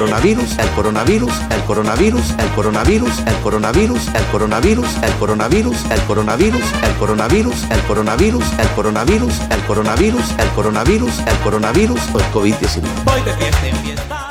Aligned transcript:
Coronavirus, 0.00 0.58
el 0.58 0.68
coronavirus, 0.70 1.32
el 1.50 1.60
coronavirus, 1.64 2.30
el 2.38 2.48
coronavirus, 2.54 3.18
el 3.18 3.36
coronavirus, 3.42 4.08
el 4.08 4.24
coronavirus, 4.32 4.96
el 5.02 5.12
coronavirus, 5.18 5.84
el 5.90 6.00
coronavirus, 6.06 6.74
el 6.80 6.96
coronavirus, 6.96 7.62
el 7.70 7.84
coronavirus, 7.84 8.54
el 8.58 8.68
coronavirus, 8.76 9.40
el 9.50 9.60
coronavirus, 9.66 10.30
el 10.38 10.48
coronavirus, 10.56 11.18
el 11.18 11.36
coronavirus 11.44 12.00
o 12.14 12.18
el 12.18 12.24
COVID-19. 12.32 12.82
Voy 13.04 13.20
de 13.20 13.32
fiesta 13.34 13.66
en 13.66 13.76
fiesta. 13.76 14.28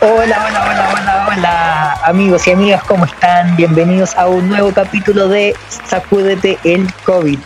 Hola, 0.00 0.46
hola, 0.46 0.62
hola, 0.62 0.90
hola, 0.94 1.28
hola, 1.36 1.98
amigos 2.04 2.46
y 2.46 2.52
amigas, 2.52 2.84
¿cómo 2.84 3.04
están? 3.04 3.56
Bienvenidos 3.56 4.16
a 4.16 4.28
un 4.28 4.48
nuevo 4.48 4.72
capítulo 4.72 5.26
de 5.26 5.56
Sacúdete 5.88 6.56
el 6.62 6.86
COVID. 7.02 7.40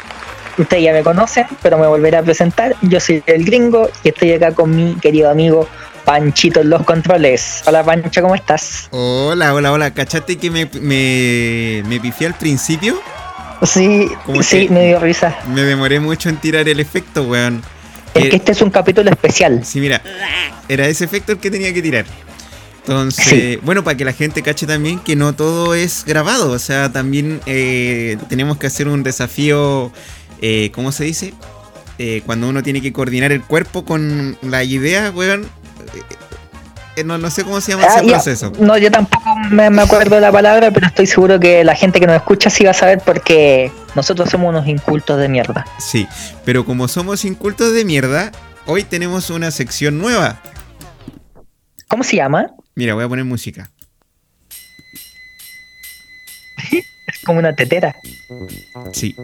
Ustedes 0.58 0.82
ya 0.82 0.92
me 0.92 1.02
conocen, 1.02 1.46
pero 1.62 1.78
me 1.78 1.86
volveré 1.86 2.18
a 2.18 2.22
presentar. 2.22 2.76
Yo 2.82 3.00
soy 3.00 3.22
el 3.24 3.42
gringo 3.46 3.88
y 4.04 4.10
estoy 4.10 4.34
acá 4.34 4.52
con 4.52 4.76
mi 4.76 4.96
querido 4.96 5.30
amigo 5.30 5.66
Panchito 6.04 6.60
en 6.60 6.70
los 6.70 6.82
controles. 6.84 7.62
Hola 7.66 7.84
Pancho, 7.84 8.22
¿cómo 8.22 8.34
estás? 8.34 8.88
Hola, 8.90 9.54
hola, 9.54 9.72
hola. 9.72 9.92
¿Cachaste 9.92 10.36
que 10.36 10.50
me, 10.50 10.68
me, 10.80 11.82
me 11.86 12.00
pifié 12.00 12.26
al 12.26 12.34
principio? 12.34 13.00
Sí, 13.64 14.08
¿Cómo 14.26 14.42
sí, 14.42 14.66
me 14.70 14.88
dio 14.88 14.98
risa. 14.98 15.36
Me 15.48 15.62
demoré 15.62 16.00
mucho 16.00 16.28
en 16.28 16.36
tirar 16.38 16.68
el 16.68 16.80
efecto, 16.80 17.22
weón. 17.22 17.62
Es 18.14 18.24
Eh, 18.24 18.28
que 18.30 18.36
este 18.36 18.52
es 18.52 18.60
un 18.62 18.70
capítulo 18.70 19.08
especial. 19.10 19.64
Sí, 19.64 19.80
mira, 19.80 20.02
era 20.68 20.86
ese 20.88 21.04
efecto 21.04 21.32
el 21.32 21.38
que 21.38 21.50
tenía 21.50 21.72
que 21.72 21.80
tirar. 21.80 22.04
Entonces, 22.80 23.24
Sí. 23.24 23.58
bueno, 23.62 23.84
para 23.84 23.96
que 23.96 24.04
la 24.04 24.12
gente 24.12 24.42
cache 24.42 24.66
también 24.66 24.98
que 24.98 25.14
no 25.14 25.34
todo 25.34 25.76
es 25.76 26.04
grabado, 26.04 26.50
o 26.50 26.58
sea, 26.58 26.90
también 26.92 27.40
eh, 27.46 28.16
tenemos 28.28 28.56
que 28.58 28.66
hacer 28.66 28.88
un 28.88 29.04
desafío, 29.04 29.92
eh, 30.40 30.72
¿cómo 30.74 30.90
se 30.90 31.04
dice? 31.04 31.32
Eh, 31.98 32.22
cuando 32.26 32.48
uno 32.48 32.64
tiene 32.64 32.82
que 32.82 32.92
coordinar 32.92 33.30
el 33.30 33.42
cuerpo 33.42 33.84
con 33.84 34.36
la 34.42 34.64
idea, 34.64 35.12
weón. 35.14 35.46
Eh, 35.94 36.02
eh, 36.96 37.04
no, 37.04 37.16
no 37.18 37.30
sé 37.30 37.42
cómo 37.44 37.60
se 37.60 37.72
llama 37.72 37.84
Ah, 37.88 37.96
ese 37.98 38.06
ya. 38.06 38.12
proceso. 38.14 38.52
No, 38.58 38.76
yo 38.76 38.90
tampoco 38.90 39.24
me, 39.50 39.70
me 39.70 39.82
acuerdo 39.82 40.16
de 40.16 40.20
la 40.20 40.30
palabra, 40.32 40.70
pero 40.70 40.86
estoy 40.86 41.06
seguro 41.06 41.40
que 41.40 41.64
la 41.64 41.74
gente 41.74 42.00
que 42.00 42.06
nos 42.06 42.16
escucha 42.16 42.50
sí 42.50 42.64
va 42.64 42.72
a 42.72 42.74
saber 42.74 43.00
porque 43.04 43.72
nosotros 43.94 44.28
somos 44.30 44.50
unos 44.50 44.66
incultos 44.68 45.18
de 45.18 45.28
mierda. 45.28 45.64
Sí, 45.78 46.06
pero 46.44 46.64
como 46.66 46.88
somos 46.88 47.24
incultos 47.24 47.72
de 47.72 47.84
mierda, 47.84 48.30
hoy 48.66 48.82
tenemos 48.84 49.30
una 49.30 49.50
sección 49.50 49.98
nueva. 49.98 50.40
¿Cómo 51.88 52.04
se 52.04 52.16
llama? 52.16 52.48
Mira, 52.74 52.94
voy 52.94 53.04
a 53.04 53.08
poner 53.08 53.24
música. 53.24 53.70
Es 56.72 57.18
como 57.24 57.38
una 57.40 57.54
tetera. 57.54 57.94
Sí. 58.92 59.14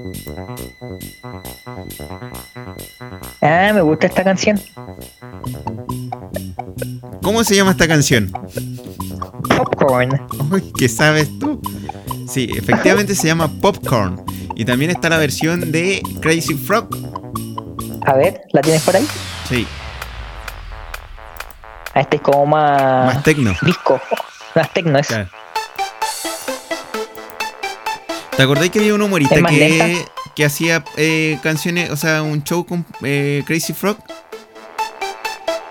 Ah, 3.40 3.70
me 3.74 3.80
gusta 3.82 4.06
esta 4.06 4.24
canción. 4.24 4.60
¿Cómo 7.22 7.44
se 7.44 7.54
llama 7.56 7.72
esta 7.72 7.86
canción? 7.86 8.30
Popcorn. 9.56 10.26
Uy, 10.50 10.72
¿qué 10.78 10.88
sabes 10.88 11.28
tú? 11.38 11.60
Sí, 12.28 12.48
efectivamente 12.56 13.14
se 13.14 13.26
llama 13.26 13.48
Popcorn. 13.60 14.22
Y 14.54 14.64
también 14.64 14.90
está 14.90 15.08
la 15.08 15.18
versión 15.18 15.70
de 15.72 16.02
Crazy 16.20 16.54
Frog. 16.54 16.88
A 18.06 18.14
ver, 18.14 18.40
¿la 18.52 18.60
tienes 18.60 18.82
por 18.82 18.96
ahí? 18.96 19.06
Sí, 19.48 19.66
Ah, 21.94 22.02
este 22.02 22.16
es 22.16 22.22
como 22.22 22.46
más, 22.46 23.14
más 23.14 23.22
tecno. 23.24 23.52
disco. 23.62 24.00
Más 24.54 24.72
tecno 24.72 24.98
es. 24.98 25.06
Claro. 25.08 25.28
¿Te 28.38 28.44
acordás 28.44 28.70
que 28.70 28.78
había 28.78 28.94
un 28.94 29.02
humorista 29.02 29.34
¿Es 29.34 29.42
más 29.42 29.50
que, 29.50 30.04
que 30.36 30.44
hacía 30.44 30.84
eh, 30.96 31.40
canciones, 31.42 31.90
o 31.90 31.96
sea, 31.96 32.22
un 32.22 32.44
show 32.44 32.64
con 32.64 32.86
eh, 33.02 33.42
Crazy 33.44 33.72
Frog? 33.72 33.98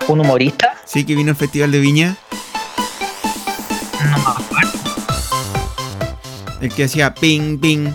¿Un 0.06 0.20
humorista? 0.20 0.74
Sí, 0.84 1.04
que 1.04 1.14
vino 1.14 1.30
al 1.30 1.36
Festival 1.36 1.72
de 1.72 1.80
Viña. 1.80 2.14
No. 4.10 4.36
El 6.60 6.70
que 6.74 6.84
hacía 6.84 7.14
ping, 7.14 7.58
ping. 7.58 7.88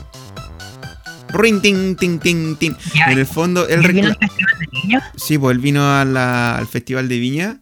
Ring, 1.29 1.61
ting, 1.61 1.95
ting, 1.95 2.17
ting, 2.19 2.55
ting. 2.57 2.75
Ya. 2.95 3.11
En 3.11 3.19
el 3.19 3.27
fondo, 3.27 3.67
él 3.67 3.83
¿Y 3.83 3.87
vino 3.89 4.07
al 4.07 4.15
Festival 4.17 4.55
de 4.59 4.67
Niños? 4.71 5.03
Sí, 5.17 5.37
pues 5.37 5.53
él 5.55 5.61
vino 5.61 5.87
a 5.99 6.03
la- 6.03 6.57
al 6.57 6.65
Festival 6.65 7.07
de 7.07 7.19
Viña 7.19 7.59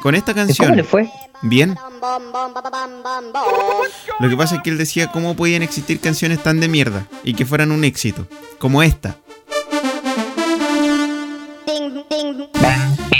con 0.00 0.14
esta 0.14 0.30
¿Y 0.30 0.34
¿Cómo 0.34 0.46
canción. 0.46 0.76
le 0.76 0.84
fue? 0.84 1.10
Bien. 1.42 1.76
Lo 4.18 4.28
que 4.28 4.36
pasa 4.36 4.56
es 4.56 4.62
que 4.62 4.70
él 4.70 4.78
decía 4.78 5.10
cómo 5.10 5.34
podían 5.36 5.62
existir 5.62 6.00
canciones 6.00 6.42
tan 6.42 6.60
de 6.60 6.68
mierda 6.68 7.06
y 7.24 7.34
que 7.34 7.46
fueran 7.46 7.72
un 7.72 7.84
éxito, 7.84 8.26
como 8.58 8.82
esta. 8.82 9.16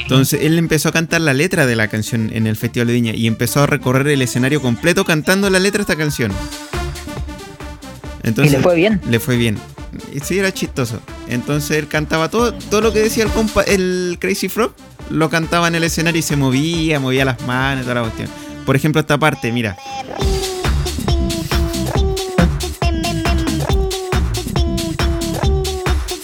Entonces 0.03 0.41
él 0.43 0.59
empezó 0.59 0.89
a 0.89 0.93
cantar 0.93 1.21
la 1.21 1.33
letra 1.33 1.67
de 1.67 1.77
la 1.77 1.87
canción 1.87 2.31
en 2.33 2.49
el 2.49 2.57
Festival 2.57 2.89
de 2.89 2.95
Viña 2.95 3.15
y 3.15 3.29
empezó 3.29 3.63
a 3.63 3.67
recorrer 3.67 4.09
el 4.09 4.23
escenario 4.23 4.61
completo 4.61 5.05
cantando 5.05 5.49
la 5.51 5.61
letra 5.61 5.79
de 5.79 5.83
esta 5.83 5.97
canción. 5.97 6.33
¿Y 8.23 8.29
Entonces, 8.29 8.53
le 8.53 8.61
fue 8.61 8.75
bien? 8.75 9.01
le 9.09 9.21
fue 9.21 9.37
bien. 9.37 9.57
Sí, 10.23 10.39
era 10.39 10.53
chistoso. 10.53 11.01
Entonces 11.29 11.77
él 11.79 11.89
cantaba 11.89 12.29
todo, 12.29 12.53
todo 12.55 12.81
lo 12.81 12.93
que 12.93 13.01
decía 13.01 13.25
el 13.25 13.31
compa, 13.31 13.63
el 13.63 14.19
Crazy 14.21 14.49
Frog, 14.49 14.73
lo 15.11 15.29
cantaba 15.31 15.69
en 15.69 15.75
el 15.75 15.85
escenario 15.85 16.19
y 16.19 16.23
se 16.23 16.37
movía, 16.37 17.01
movía 17.01 17.25
las 17.25 17.41
manos, 17.47 17.83
toda 17.83 17.97
la 17.97 18.03
cuestión. 18.03 18.29
Por 18.65 18.77
ejemplo, 18.77 19.01
esta 19.01 19.19
parte, 19.19 19.51
mira. 19.53 19.77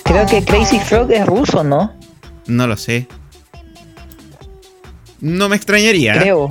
Creo 0.04 0.26
que 0.26 0.44
Crazy 0.44 0.78
Frog 0.80 1.10
es 1.12 1.26
ruso, 1.26 1.64
¿no? 1.64 1.92
No 2.46 2.66
lo 2.66 2.76
sé. 2.76 3.08
No 5.20 5.48
me 5.48 5.56
extrañaría. 5.56 6.14
Creo. 6.20 6.50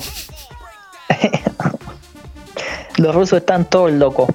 Los 2.97 3.15
rusos 3.15 3.39
están 3.39 3.69
todos 3.69 3.91
locos. 3.91 4.29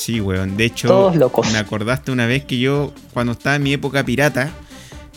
Sí, 0.00 0.18
weón. 0.20 0.56
De 0.56 0.64
hecho, 0.64 0.88
Todos 0.88 1.16
locos. 1.16 1.52
me 1.52 1.58
acordaste 1.58 2.10
una 2.10 2.24
vez 2.26 2.44
que 2.44 2.58
yo, 2.58 2.92
cuando 3.12 3.32
estaba 3.32 3.56
en 3.56 3.62
mi 3.62 3.74
época 3.74 4.02
pirata, 4.02 4.48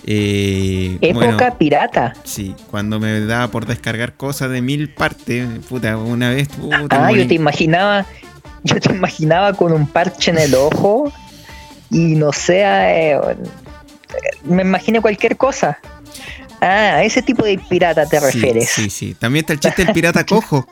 eh, 0.05 0.97
Época 0.99 1.25
bueno, 1.27 1.57
pirata. 1.57 2.13
sí, 2.25 2.53
cuando 2.69 2.99
me 2.99 3.21
daba 3.21 3.47
por 3.47 3.65
descargar 3.65 4.13
cosas 4.15 4.49
de 4.51 4.61
mil 4.61 4.89
partes, 4.93 5.47
puta, 5.69 5.95
una 5.95 6.29
vez, 6.31 6.49
puta, 6.49 6.87
Ah, 7.07 7.11
yo 7.13 7.25
te 7.25 7.35
imaginaba, 7.35 8.05
yo 8.63 8.79
te 8.81 8.91
imaginaba 8.91 9.53
con 9.53 9.71
un 9.71 9.87
parche 9.87 10.31
en 10.31 10.39
el 10.39 10.53
ojo 10.55 11.09
y 11.89 12.15
no 12.15 12.33
sé, 12.33 12.63
eh, 12.65 13.17
me 14.43 14.63
imaginé 14.63 14.99
cualquier 14.99 15.37
cosa. 15.37 15.79
Ah, 16.59 16.95
a 16.97 17.03
ese 17.05 17.21
tipo 17.21 17.45
de 17.45 17.57
pirata 17.57 18.05
te 18.05 18.19
Sí, 18.19 18.25
refieres. 18.25 18.69
Sí, 18.69 18.89
sí. 18.89 19.15
También 19.17 19.43
está 19.43 19.53
el 19.53 19.59
chiste 19.61 19.85
del 19.85 19.93
pirata 19.93 20.25
cojo. 20.25 20.67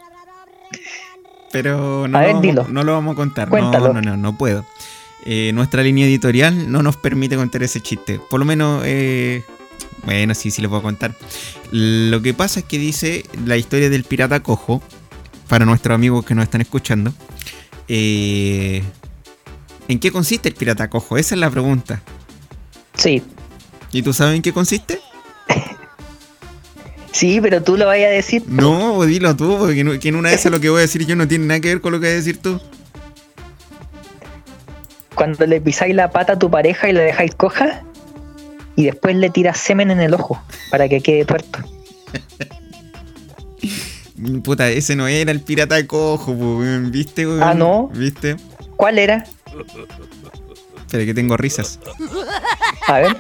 Pero 1.52 2.08
no, 2.08 2.18
A 2.18 2.22
lo 2.22 2.28
ver, 2.28 2.36
vamos, 2.36 2.42
dilo. 2.42 2.68
no 2.70 2.84
lo 2.84 2.94
vamos 2.94 3.14
a 3.14 3.16
contar. 3.16 3.50
Cuéntalo. 3.50 3.94
No, 3.94 4.02
no, 4.02 4.12
no, 4.12 4.18
no 4.18 4.38
puedo. 4.38 4.66
Eh, 5.26 5.52
nuestra 5.54 5.84
línea 5.84 6.06
editorial 6.06 6.72
no 6.72 6.82
nos 6.82 6.98
permite 6.98 7.36
contar 7.36 7.62
ese 7.64 7.80
chiste. 7.82 8.20
Por 8.30 8.40
lo 8.40 8.46
menos, 8.46 8.82
eh, 8.86 9.44
bueno, 10.04 10.34
sí, 10.34 10.50
sí 10.52 10.62
lo 10.62 10.70
puedo 10.70 10.82
contar. 10.82 11.16
Lo 11.72 12.22
que 12.22 12.34
pasa 12.34 12.62
es 12.62 12.66
que 12.66 12.78
dice 12.80 13.24
la 13.46 13.58
historia 13.58 13.90
del 13.90 14.04
pirata 14.04 14.42
cojo, 14.42 14.82
para 15.48 15.66
nuestros 15.66 15.94
amigos 15.96 16.26
que 16.26 16.34
nos 16.36 16.44
están 16.44 16.62
escuchando. 16.62 17.14
eh, 17.88 18.82
¿En 19.88 20.00
qué 20.00 20.12
consiste 20.12 20.48
el 20.50 20.56
pirata 20.56 20.90
cojo? 20.90 21.18
Esa 21.18 21.36
es 21.36 21.42
la 21.42 21.50
pregunta. 21.50 22.02
Sí, 22.96 23.22
¿Y 23.92 24.02
tú 24.04 24.14
sabes 24.14 24.36
en 24.38 24.42
qué 24.42 24.54
consiste? 24.54 25.00
Sí, 27.12 27.40
pero 27.42 27.64
tú 27.64 27.78
lo 27.78 27.86
vayas 27.86 28.10
a 28.10 28.14
decir. 28.14 28.44
No, 28.48 29.04
dilo 29.06 29.36
tú, 29.36 29.58
porque 29.60 30.00
que 30.00 30.10
en 30.10 30.16
una 30.16 30.30
de 30.30 30.36
esas 30.36 30.52
lo 30.52 30.60
que 30.60 30.70
voy 30.70 30.80
a 30.80 30.82
decir 30.82 31.06
yo 31.06 31.16
no 31.16 31.28
tiene 31.28 31.46
nada 31.46 31.60
que 31.60 31.70
ver 31.70 31.82
con 31.82 31.92
lo 31.92 32.00
que 32.00 32.08
vas 32.08 32.14
a 32.14 32.18
decir 32.18 32.38
tú. 32.38 32.60
Cuando 35.16 35.46
le 35.46 35.62
pisáis 35.62 35.94
la 35.94 36.12
pata 36.12 36.34
a 36.34 36.40
tu 36.40 36.50
pareja 36.50 36.90
y 36.90 36.94
la 36.94 37.02
dejáis 37.02 37.36
coja 37.36 37.84
y 38.76 38.86
después 38.86 39.16
le 39.16 39.30
tiras 39.30 39.58
semen 39.58 39.92
en 39.92 40.00
el 40.00 40.14
ojo 40.14 40.42
para 40.70 40.90
que 40.90 41.02
quede 41.02 41.26
tuerto. 41.26 41.60
Puta, 44.44 44.70
ese 44.70 44.96
no 44.96 45.08
era 45.08 45.32
el 45.32 45.42
pirata 45.42 45.86
cojo, 45.88 46.38
po, 46.38 46.60
weón, 46.60 46.92
¿viste? 46.92 47.26
weón? 47.26 47.44
Ah, 47.44 47.54
¿no? 47.54 47.90
¿Viste? 47.94 48.36
¿Cuál 48.76 49.00
era? 49.00 49.26
Espera 50.78 51.06
que 51.06 51.14
tengo 51.14 51.38
risas. 51.38 51.80
A 52.88 53.00
ver. 53.00 53.18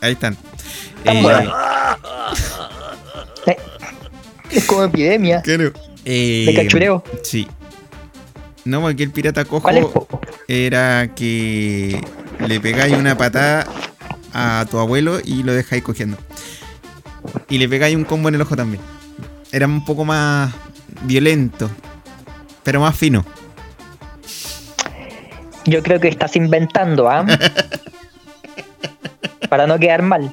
Ahí 0.00 0.12
están. 0.12 0.36
Eh. 1.04 1.22
Es 4.56 4.64
como 4.64 4.84
epidemia 4.84 5.42
claro. 5.42 5.72
Eh, 6.04 6.44
de 6.46 6.54
cachureo. 6.54 7.02
Sí. 7.22 7.46
No, 8.64 8.80
porque 8.80 9.02
el 9.02 9.10
pirata 9.10 9.44
cojo 9.44 9.62
¿Cuál 9.62 9.78
es? 9.78 9.86
po? 9.86 10.08
era 10.48 11.08
que 11.14 12.00
le 12.46 12.60
pegáis 12.60 12.96
una 12.96 13.16
patada 13.16 13.66
a 14.32 14.66
tu 14.70 14.78
abuelo 14.78 15.18
y 15.24 15.42
lo 15.42 15.52
dejáis 15.52 15.82
cogiendo. 15.82 16.16
Y 17.48 17.58
le 17.58 17.68
pegáis 17.68 17.96
un 17.96 18.04
combo 18.04 18.28
en 18.28 18.36
el 18.36 18.40
ojo 18.40 18.56
también. 18.56 18.82
Era 19.52 19.66
un 19.66 19.84
poco 19.84 20.04
más 20.04 20.52
violento, 21.02 21.70
pero 22.62 22.80
más 22.80 22.96
fino. 22.96 23.24
Yo 25.64 25.82
creo 25.82 26.00
que 26.00 26.08
estás 26.08 26.36
inventando, 26.36 27.08
¿ah? 27.08 27.26
Para 29.48 29.66
no 29.66 29.78
quedar 29.78 30.02
mal. 30.02 30.30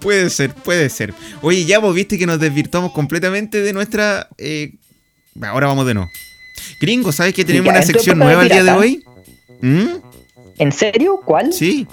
Puede 0.00 0.30
ser, 0.30 0.54
puede 0.54 0.88
ser. 0.90 1.12
Oye, 1.42 1.64
ya 1.64 1.78
vos 1.78 1.94
viste 1.94 2.18
que 2.18 2.26
nos 2.26 2.38
desvirtuamos 2.38 2.92
completamente 2.92 3.60
de 3.60 3.72
nuestra... 3.72 4.28
eh, 4.38 4.74
Ahora 5.42 5.68
vamos 5.68 5.86
de 5.86 5.94
nuevo. 5.94 6.10
Gringo, 6.80 7.12
¿sabes 7.12 7.34
que 7.34 7.44
tenemos 7.44 7.70
una 7.70 7.82
sección 7.82 8.18
nueva 8.18 8.42
el 8.42 8.48
día 8.48 8.64
de 8.64 8.72
hoy? 8.72 9.04
¿Mm? 9.60 9.86
¿En 10.58 10.72
serio? 10.72 11.20
¿Cuál? 11.24 11.52
Sí. 11.52 11.86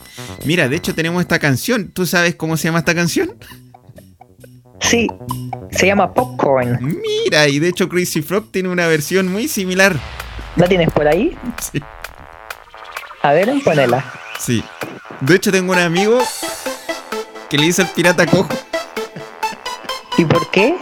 Mira, 0.45 0.67
de 0.67 0.75
hecho 0.75 0.95
tenemos 0.95 1.21
esta 1.21 1.37
canción. 1.37 1.89
¿Tú 1.89 2.05
sabes 2.07 2.35
cómo 2.35 2.57
se 2.57 2.67
llama 2.67 2.79
esta 2.79 2.95
canción? 2.95 3.37
Sí. 4.81 5.07
Se 5.71 5.85
llama 5.85 6.13
Popcorn. 6.13 6.79
Mira, 7.23 7.47
y 7.47 7.59
de 7.59 7.69
hecho 7.69 7.87
Crazy 7.87 8.21
Frog 8.21 8.51
tiene 8.51 8.69
una 8.69 8.87
versión 8.87 9.31
muy 9.31 9.47
similar. 9.47 9.95
¿La 10.55 10.67
tienes 10.67 10.91
por 10.91 11.07
ahí? 11.07 11.37
Sí. 11.71 11.81
A 13.21 13.33
ver, 13.33 13.53
ponela. 13.63 14.03
Sí. 14.39 14.63
De 15.21 15.35
hecho 15.35 15.51
tengo 15.51 15.71
un 15.73 15.79
amigo 15.79 16.19
que 17.55 17.61
le 17.61 17.67
hizo 17.67 17.81
el 17.83 17.87
pirata 17.89 18.25
cojo. 18.25 18.49
¿Y 20.17 20.25
por 20.25 20.49
qué? 20.51 20.75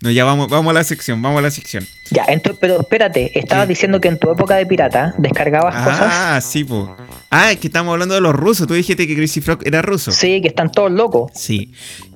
No, 0.00 0.10
ya 0.10 0.24
vamos, 0.24 0.48
vamos 0.48 0.70
a 0.70 0.74
la 0.74 0.84
sección, 0.84 1.20
vamos 1.22 1.38
a 1.38 1.42
la 1.42 1.50
sección. 1.50 1.84
Ya, 2.10 2.24
ento- 2.26 2.56
pero 2.60 2.80
espérate, 2.80 3.36
estabas 3.38 3.66
¿Qué? 3.66 3.70
diciendo 3.70 4.00
que 4.00 4.08
en 4.08 4.18
tu 4.18 4.30
época 4.30 4.56
de 4.56 4.66
pirata 4.66 5.14
descargabas 5.18 5.74
cosas. 5.84 6.00
Ah, 6.12 6.40
sí, 6.40 6.64
po. 6.64 6.96
Ah, 7.30 7.52
es 7.52 7.58
que 7.58 7.66
estamos 7.68 7.92
hablando 7.92 8.14
de 8.14 8.20
los 8.20 8.34
rusos. 8.34 8.66
Tú 8.66 8.74
dijiste 8.74 9.06
que 9.06 9.14
Crazy 9.16 9.40
Frog 9.40 9.60
era 9.64 9.82
ruso. 9.82 10.10
Sí, 10.12 10.40
que 10.40 10.48
están 10.48 10.70
todos 10.72 10.90
locos. 10.90 11.30
Sí. 11.34 11.72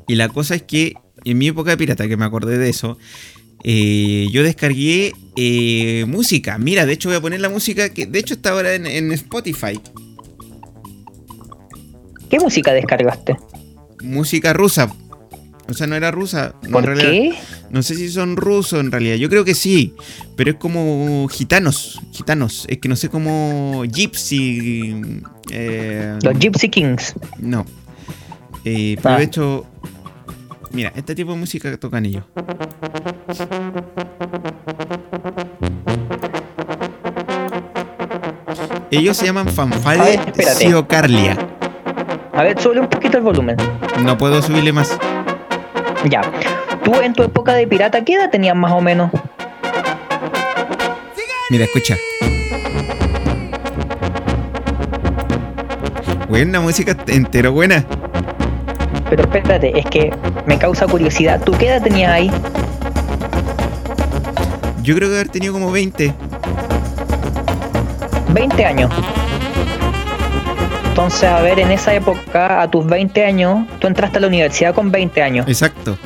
Y 0.09 0.15
la 0.17 0.29
cosa 0.29 0.55
es 0.57 0.63
que 0.63 0.95
en 1.25 1.39
mi 1.39 1.49
época 1.49 1.71
de 1.71 1.77
pirata, 1.77 2.09
que 2.09 2.17
me 2.17 2.25
acordé 2.25 2.59
de 2.59 2.69
eso, 2.69 2.99
eh, 3.65 4.29
yo 4.33 4.43
descargué 4.43 5.13
eh, 5.37 6.05
música. 6.09 6.59
Mira, 6.59 6.85
de 6.87 6.93
hecho 6.95 7.09
voy 7.09 7.19
a 7.19 7.21
poner 7.21 7.41
la 7.41 7.49
música 7.49 7.91
que 7.91 8.07
de 8.07 8.19
hecho 8.19 8.35
está 8.35 8.51
ahora 8.51 8.75
en, 8.75 8.87
en 8.87 9.13
Spotify. 9.13 9.81
¿Qué 12.33 12.41
música 12.41 12.73
descargaste? 12.73 13.37
Música 14.03 14.55
rusa. 14.55 14.91
O 15.69 15.75
sea, 15.75 15.87
no 15.87 15.95
era 15.97 16.11
rusa. 16.11 16.55
no, 16.63 16.71
¿Por 16.71 16.87
realidad- 16.87 17.11
qué? 17.11 17.35
No 17.69 17.83
sé 17.83 17.95
si 17.95 18.09
son 18.09 18.37
rusos 18.39 18.81
en 18.81 18.91
realidad. 18.91 19.17
Yo 19.17 19.29
creo 19.29 19.45
que 19.45 19.55
sí. 19.55 19.93
Pero 20.35 20.53
es 20.53 20.57
como 20.57 21.29
gitanos. 21.29 22.01
Gitanos. 22.11 22.65
Es 22.71 22.79
que 22.79 22.89
no 22.89 22.97
sé 22.97 23.11
cómo. 23.11 23.83
Gypsy. 23.85 25.21
eh, 25.51 26.19
Los 26.23 26.39
Gypsy 26.39 26.71
Kings. 26.71 27.15
No. 27.39 27.67
Eh, 28.65 28.97
pero 29.03 29.15
Ah. 29.15 29.19
de 29.19 29.25
hecho. 29.25 29.67
Mira, 30.73 30.91
este 30.97 31.15
tipo 31.15 31.33
de 31.33 31.37
música 31.39 31.77
tocan 31.77 32.07
ellos. 32.07 32.25
Ellos 38.91 39.17
se 39.17 39.27
llaman 39.27 39.49
Fanfale. 39.49 40.21
Siocarlia. 40.57 41.37
A 42.35 42.43
ver, 42.45 42.59
sube 42.61 42.81
un 42.81 42.89
poquito 42.89 43.19
el 43.19 43.23
volumen. 43.23 43.57
No 44.01 44.17
puedo 44.17 44.41
subirle 44.41 44.73
más. 44.73 44.99
Ya. 46.09 46.23
Tú 46.83 46.95
en 46.95 47.13
tu 47.13 47.23
época 47.23 47.53
de 47.55 47.67
pirata, 47.67 48.05
¿qué 48.05 48.15
edad 48.15 48.31
tenías 48.31 48.57
más 48.57 48.73
o 48.73 48.81
menos? 48.81 49.11
Mira, 51.51 51.65
escucha. 51.65 51.97
Buena 56.29 56.61
música 56.61 56.97
entero 57.09 57.53
buena. 57.53 57.85
Pero 59.11 59.25
espérate, 59.25 59.79
es 59.79 59.85
que 59.85 60.11
me 60.47 60.57
causa 60.57 60.87
curiosidad. 60.87 61.43
¿Tú 61.45 61.53
qué 61.53 61.69
edad 61.69 61.83
tenías 61.83 62.11
ahí? 62.11 62.31
Yo 64.83 64.95
creo 64.95 65.11
que 65.11 65.17
haber 65.17 65.29
tenido 65.29 65.53
como 65.53 65.71
20. 65.71 66.15
20 68.33 68.65
años. 68.65 68.91
Entonces, 71.03 71.29
a 71.29 71.41
ver, 71.43 71.59
en 71.59 71.73
esa 71.73 71.93
época, 71.95 72.63
a 72.63 72.71
tus 72.71 72.87
20 72.87 73.25
años, 73.25 73.67
tú 73.81 73.89
entraste 73.89 74.19
a 74.19 74.21
la 74.21 74.29
universidad 74.29 74.73
con 74.73 74.93
20 74.93 75.21
años. 75.21 75.49
Exacto. 75.49 75.99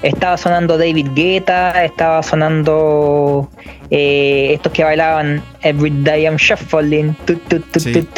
Estaba 0.00 0.38
sonando 0.38 0.78
David 0.78 1.08
Guetta, 1.14 1.84
estaba 1.84 2.22
sonando 2.22 3.50
eh, 3.90 4.52
estos 4.54 4.72
que 4.72 4.82
bailaban 4.82 5.42
Every 5.60 5.90
Day 6.02 6.22
I'm 6.24 6.36
Shuffling. 6.36 7.14
tu, 7.26 7.34
tu, 7.36 7.62
Sí. 7.78 8.08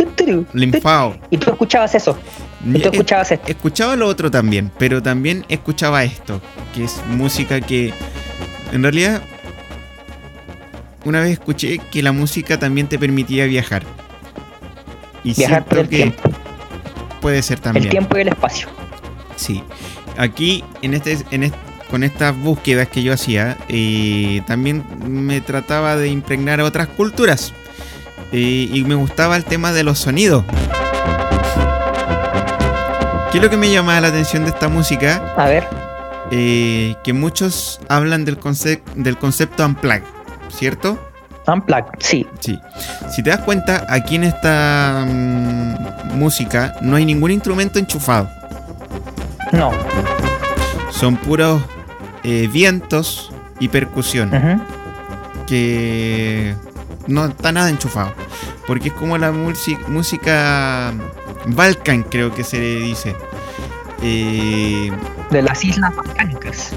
Linfao. 0.53 1.17
Y 1.31 1.39
tú 1.39 1.51
escuchabas 1.51 1.93
eso. 1.97 2.17
Y 2.65 2.79
tú 2.79 2.89
Eh, 2.89 2.91
escuchabas 2.93 3.33
esto. 3.33 3.49
Escuchaba 3.49 3.97
lo 3.97 4.07
otro 4.07 4.31
también, 4.31 4.71
pero 4.79 5.03
también 5.03 5.45
escuchaba 5.49 6.05
esto, 6.05 6.41
que 6.73 6.85
es 6.85 7.03
música 7.09 7.61
que 7.61 7.93
en 8.73 8.83
realidad 8.85 9.23
una 11.05 11.21
vez 11.21 11.33
escuché 11.33 11.79
que 11.91 12.01
la 12.01 12.13
música 12.13 12.61
también 12.61 12.87
te 12.87 12.97
permitía 12.97 13.47
viajar. 13.47 13.83
Y 15.25 15.35
Viajar 15.35 15.65
por 15.65 15.79
el 15.79 15.89
que 15.89 15.97
tiempo. 15.97 16.31
puede 17.21 17.43
ser 17.43 17.61
también. 17.61 17.85
El 17.85 17.91
tiempo 17.91 18.17
y 18.19 18.23
el 18.23 18.29
espacio. 18.29 18.69
Sí. 19.37 19.63
Aquí, 20.17 20.65
en 20.83 20.95
este, 20.95 21.19
en 21.31 21.43
est- 21.45 21.55
con 21.91 22.05
estas 22.05 22.37
búsquedas 22.37 22.89
que 22.89 23.03
yo 23.03 23.13
hacía, 23.13 23.57
eh, 23.69 24.43
también 24.47 24.85
me 25.07 25.41
trataba 25.41 25.97
de 25.97 26.09
impregnar 26.09 26.61
otras 26.61 26.89
culturas. 26.89 27.53
Eh, 28.33 28.69
y 28.73 28.85
me 28.85 28.95
gustaba 28.95 29.37
el 29.37 29.45
tema 29.45 29.73
de 29.73 29.83
los 29.83 29.99
sonidos. 29.99 30.45
¿Qué 33.33 33.39
es 33.39 33.45
lo 33.45 33.51
que 33.51 33.57
me 33.57 33.71
llamaba 33.71 34.01
la 34.01 34.09
atención 34.09 34.45
de 34.45 34.51
esta 34.51 34.69
música? 34.69 35.35
A 35.37 35.47
ver, 35.47 35.67
Eh, 36.33 36.95
que 37.03 37.13
muchos 37.13 37.81
hablan 37.89 38.25
del, 38.25 38.39
concep- 38.39 38.85
del 38.95 39.19
concepto 39.19 39.67
unplug, 39.67 40.03
¿cierto? 40.49 40.97
Unplugged, 41.53 41.93
sí. 41.99 42.27
Sí. 42.41 42.59
Si 43.11 43.23
te 43.23 43.31
das 43.31 43.41
cuenta, 43.41 43.87
aquí 43.89 44.17
en 44.17 44.25
esta 44.25 45.05
mm, 45.07 46.17
música 46.19 46.75
no 46.81 46.97
hay 46.97 47.05
ningún 47.05 47.31
instrumento 47.31 47.79
enchufado. 47.79 48.29
No. 49.53 49.71
Son 50.91 51.17
puros 51.17 51.63
eh, 52.25 52.49
vientos 52.53 53.33
y 53.59 53.69
percusión. 53.69 54.31
Que 55.47 56.55
no 57.07 57.27
está 57.27 57.53
nada 57.53 57.69
enchufado. 57.71 58.13
Porque 58.67 58.89
es 58.89 58.95
como 58.95 59.19
la 59.19 59.33
música, 59.33 59.81
música 59.89 60.93
Balkan, 61.47 62.05
creo 62.05 62.33
que 62.35 62.45
se 62.45 62.59
le 62.59 62.75
dice. 62.81 63.17
Eh, 64.03 64.91
De 65.31 65.43
las 65.43 65.65
Islas 65.65 65.95
Balcánicas. 65.97 66.71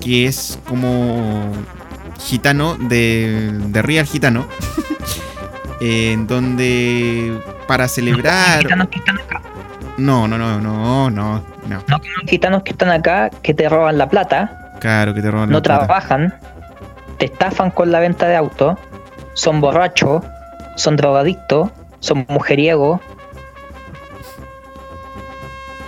que 0.00 0.26
es 0.26 0.58
como 0.68 1.52
gitano 2.24 2.76
de, 2.76 3.52
de 3.68 3.82
Real 3.82 4.06
Gitano. 4.06 4.46
en 5.80 6.26
donde 6.26 7.38
para 7.66 7.88
celebrar. 7.88 8.60
Gitanos 8.60 8.88
que 8.88 8.98
están 8.98 9.18
acá. 9.18 9.42
No, 9.96 10.26
no, 10.26 10.38
no, 10.38 10.60
no, 10.60 11.10
no, 11.10 11.44
no. 11.68 11.84
No 11.88 12.00
gitanos 12.26 12.62
que 12.62 12.72
están 12.72 12.90
acá, 12.90 13.30
que 13.42 13.54
te 13.54 13.68
roban 13.68 13.96
la 13.98 14.08
plata, 14.08 14.72
Claro 14.80 15.14
que 15.14 15.22
te 15.22 15.30
roban 15.30 15.48
no 15.50 15.58
la 15.58 15.62
plata. 15.62 15.86
trabajan, 15.86 16.34
te 17.18 17.26
estafan 17.26 17.70
con 17.70 17.90
la 17.92 18.00
venta 18.00 18.26
de 18.26 18.36
autos, 18.36 18.76
son 19.34 19.60
borrachos, 19.60 20.22
son 20.76 20.96
drogadictos, 20.96 21.70
son 22.00 22.26
mujeriegos, 22.28 23.00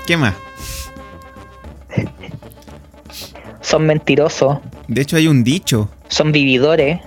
¿Qué 0.07 0.16
más? 0.16 0.35
son 3.61 3.87
mentirosos, 3.87 4.59
De 4.88 5.02
hecho, 5.02 5.16
hay 5.16 5.26
un 5.28 5.43
dicho. 5.45 5.90
son 6.09 6.33
vividores, 6.33 7.00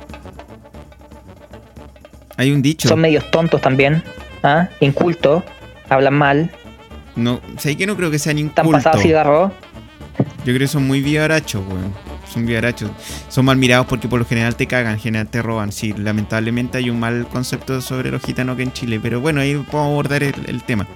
Hay 2.37 2.51
un 2.51 2.61
dicho. 2.61 2.87
son 2.87 3.01
medios 3.01 3.29
tontos 3.31 3.61
también, 3.61 4.03
¿ah? 4.43 4.67
incultos, 4.79 5.43
hablan 5.89 6.13
mal, 6.15 6.51
No, 7.15 7.41
sé 7.57 7.75
que 7.75 7.85
no 7.85 7.95
creo 7.97 8.09
que 8.11 8.19
sean 8.19 8.37
están 8.37 8.65
incultos. 8.65 8.83
pasados 8.83 9.01
cigarros. 9.01 9.51
Yo 10.39 10.45
creo 10.53 10.59
que 10.59 10.67
son 10.67 10.87
muy 10.87 11.01
vivarachos, 11.01 11.61
weón. 11.67 11.93
Son 12.31 12.45
vivarachos. 12.45 12.91
Son 13.29 13.43
mal 13.45 13.57
mirados 13.57 13.87
porque 13.87 14.07
por 14.07 14.19
lo 14.19 14.25
general 14.25 14.55
te 14.55 14.67
cagan, 14.67 14.93
en 14.93 14.99
general 14.99 15.27
te 15.27 15.41
roban. 15.41 15.71
Sí, 15.71 15.93
lamentablemente 15.97 16.77
hay 16.77 16.89
un 16.89 16.99
mal 16.99 17.25
concepto 17.27 17.81
sobre 17.81 18.11
los 18.11 18.21
gitanos 18.21 18.55
que 18.55 18.63
en 18.63 18.71
Chile. 18.71 18.99
Pero 19.01 19.19
bueno, 19.19 19.41
ahí 19.41 19.55
podemos 19.55 19.91
abordar 19.91 20.23
el, 20.23 20.35
el 20.47 20.61
tema. 20.63 20.87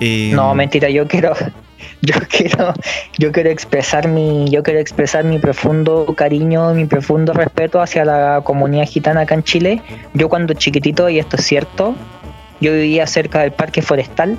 Eh, 0.00 0.30
No, 0.34 0.54
mentira, 0.54 0.88
yo 0.88 1.06
quiero, 1.08 1.32
yo 2.02 2.14
quiero, 2.28 2.74
yo 3.18 3.32
quiero 3.32 3.50
expresar 3.50 4.08
mi, 4.08 4.48
yo 4.50 4.62
quiero 4.62 4.80
expresar 4.80 5.24
mi 5.24 5.38
profundo 5.38 6.14
cariño, 6.16 6.74
mi 6.74 6.86
profundo 6.86 7.32
respeto 7.32 7.80
hacia 7.80 8.04
la 8.04 8.40
comunidad 8.44 8.86
gitana 8.86 9.22
acá 9.22 9.34
en 9.34 9.42
Chile. 9.42 9.82
Yo 10.14 10.28
cuando 10.28 10.54
chiquitito, 10.54 11.08
y 11.08 11.18
esto 11.18 11.36
es 11.36 11.44
cierto, 11.44 11.94
yo 12.60 12.72
vivía 12.72 13.06
cerca 13.06 13.40
del 13.40 13.52
parque 13.52 13.82
forestal 13.82 14.38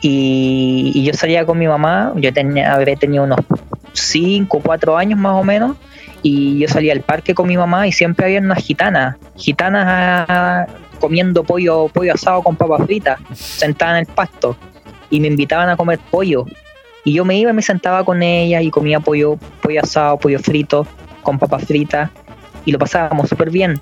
y, 0.00 1.02
yo 1.04 1.12
salía 1.14 1.44
con 1.44 1.58
mi 1.58 1.66
mamá, 1.66 2.12
yo 2.16 2.32
tenía, 2.32 2.74
habré 2.74 2.96
tenido 2.96 3.24
unos 3.24 3.40
5, 3.92 4.60
4 4.64 4.96
años 4.96 5.18
más 5.18 5.32
o 5.34 5.44
menos, 5.44 5.76
y 6.22 6.58
yo 6.58 6.68
salía 6.68 6.92
al 6.92 7.00
parque 7.00 7.34
con 7.34 7.46
mi 7.46 7.56
mamá 7.56 7.86
y 7.86 7.92
siempre 7.92 8.26
había 8.26 8.40
unas 8.40 8.62
gitanas, 8.62 9.16
gitanas 9.36 10.26
ah, 10.28 10.66
comiendo 11.00 11.44
pollo, 11.44 11.88
pollo 11.88 12.14
asado 12.14 12.42
con 12.42 12.56
papas 12.56 12.86
fritas, 12.86 13.18
sentadas 13.32 14.00
en 14.00 14.08
el 14.08 14.14
pasto, 14.14 14.56
y 15.10 15.20
me 15.20 15.28
invitaban 15.28 15.68
a 15.68 15.76
comer 15.76 15.98
pollo. 16.10 16.46
Y 17.06 17.12
yo 17.12 17.24
me 17.24 17.38
iba 17.38 17.52
y 17.52 17.54
me 17.54 17.62
sentaba 17.62 18.04
con 18.04 18.20
ellas 18.20 18.64
y 18.64 18.70
comía 18.72 18.98
pollo, 18.98 19.38
pollo 19.62 19.80
asado, 19.80 20.18
pollo 20.18 20.40
frito, 20.40 20.88
con 21.22 21.38
papas 21.38 21.64
fritas, 21.64 22.10
y 22.64 22.72
lo 22.72 22.80
pasábamos 22.80 23.28
súper 23.28 23.48
bien. 23.48 23.80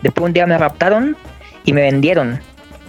Después 0.00 0.28
un 0.28 0.32
día 0.32 0.46
me 0.46 0.56
raptaron 0.56 1.16
y 1.64 1.72
me 1.72 1.82
vendieron. 1.82 2.38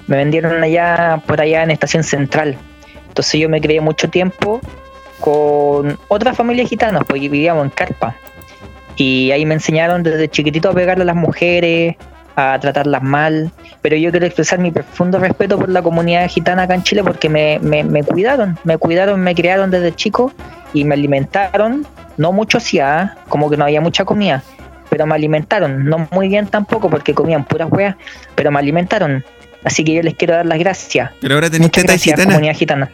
Me 0.05 0.17
vendieron 0.17 0.61
allá, 0.61 1.23
por 1.25 1.41
allá 1.41 1.63
en 1.63 1.71
Estación 1.71 2.03
Central. 2.03 2.55
Entonces 3.07 3.41
yo 3.41 3.49
me 3.49 3.59
crié 3.61 3.81
mucho 3.81 4.11
tiempo 4.11 4.61
con 5.19 5.97
otra 6.07 6.35
familia 6.35 6.67
gitana, 6.67 6.99
porque 6.99 7.21
vivíamos 7.21 7.65
en 7.65 7.71
carpa. 7.71 8.15
Y 8.95 9.31
ahí 9.31 9.43
me 9.43 9.55
enseñaron 9.55 10.03
desde 10.03 10.29
chiquitito 10.29 10.69
a 10.69 10.73
pegarle 10.73 11.01
a 11.01 11.07
las 11.07 11.15
mujeres, 11.15 11.95
a 12.35 12.57
tratarlas 12.59 13.03
mal. 13.03 13.51
Pero 13.81 13.95
yo 13.95 14.11
quiero 14.11 14.25
expresar 14.25 14.59
mi 14.59 14.71
profundo 14.71 15.19
respeto 15.19 15.57
por 15.57 15.69
la 15.69 15.81
comunidad 15.81 16.27
gitana 16.29 16.63
acá 16.63 16.75
en 16.75 16.83
Chile 16.83 17.03
porque 17.03 17.29
me, 17.29 17.59
me, 17.61 17.83
me 17.83 18.03
cuidaron, 18.03 18.57
me 18.63 18.77
cuidaron, 18.77 19.21
me 19.21 19.35
criaron 19.35 19.71
desde 19.71 19.93
chico 19.93 20.31
y 20.73 20.83
me 20.85 20.95
alimentaron. 20.95 21.85
No 22.17 22.31
mucho 22.31 22.59
sí, 22.59 22.79
ah, 22.79 23.15
como 23.27 23.49
que 23.49 23.57
no 23.57 23.63
había 23.65 23.81
mucha 23.81 24.05
comida, 24.05 24.43
pero 24.89 25.05
me 25.05 25.15
alimentaron. 25.15 25.85
No 25.85 26.07
muy 26.11 26.27
bien 26.27 26.47
tampoco 26.47 26.89
porque 26.89 27.13
comían 27.13 27.43
puras 27.43 27.69
weas, 27.71 27.95
pero 28.35 28.51
me 28.51 28.59
alimentaron. 28.59 29.23
Así 29.63 29.83
que 29.83 29.93
yo 29.93 30.01
les 30.03 30.15
quiero 30.15 30.35
dar 30.35 30.45
las 30.45 30.59
gracias. 30.59 31.11
Pero 31.21 31.35
ahora 31.35 31.49
tenés 31.49 31.67
Muchas 31.67 31.83
tetas 31.83 31.95
gracias, 31.95 32.15
gitanas. 32.15 32.33
comunidad 32.33 32.55
gitana. 32.55 32.91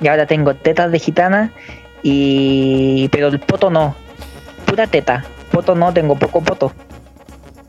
Y 0.00 0.08
ahora 0.08 0.26
tengo 0.26 0.54
tetas 0.54 0.90
de 0.92 0.98
gitana 0.98 1.52
y 2.02 3.08
pero 3.10 3.28
el 3.28 3.40
poto 3.40 3.70
no. 3.70 3.96
Pura 4.64 4.86
teta. 4.86 5.24
Poto 5.50 5.74
no, 5.74 5.92
tengo 5.92 6.16
poco 6.16 6.40
poto. 6.40 6.72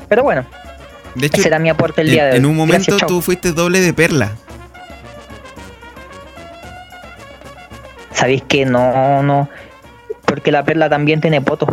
Pero 0.07 0.23
bueno, 0.23 0.45
De 1.15 1.27
hecho, 1.27 1.37
ese 1.39 1.47
era 1.47 1.59
mi 1.59 1.69
aporte 1.69 2.01
el 2.01 2.07
en, 2.09 2.13
día 2.13 2.25
de 2.25 2.31
hoy. 2.33 2.37
en 2.37 2.45
un 2.45 2.55
momento 2.55 2.91
Gracias, 2.91 3.07
tú 3.07 3.21
fuiste 3.21 3.51
doble 3.53 3.79
de 3.81 3.93
perla. 3.93 4.33
Sabéis 8.13 8.43
que 8.43 8.65
no, 8.65 9.23
no. 9.23 9.49
Porque 10.25 10.51
la 10.51 10.63
perla 10.63 10.89
también 10.89 11.21
tiene 11.21 11.41
poto, 11.41 11.67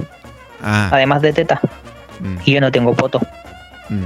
Ah, 0.63 0.91
además 0.93 1.23
de 1.23 1.33
teta. 1.33 1.61
mm, 2.21 2.37
Y 2.45 2.53
yo 2.55 2.61
no 2.61 2.71
tengo 2.71 2.95
poto. 2.95 3.21
mm. 3.89 4.05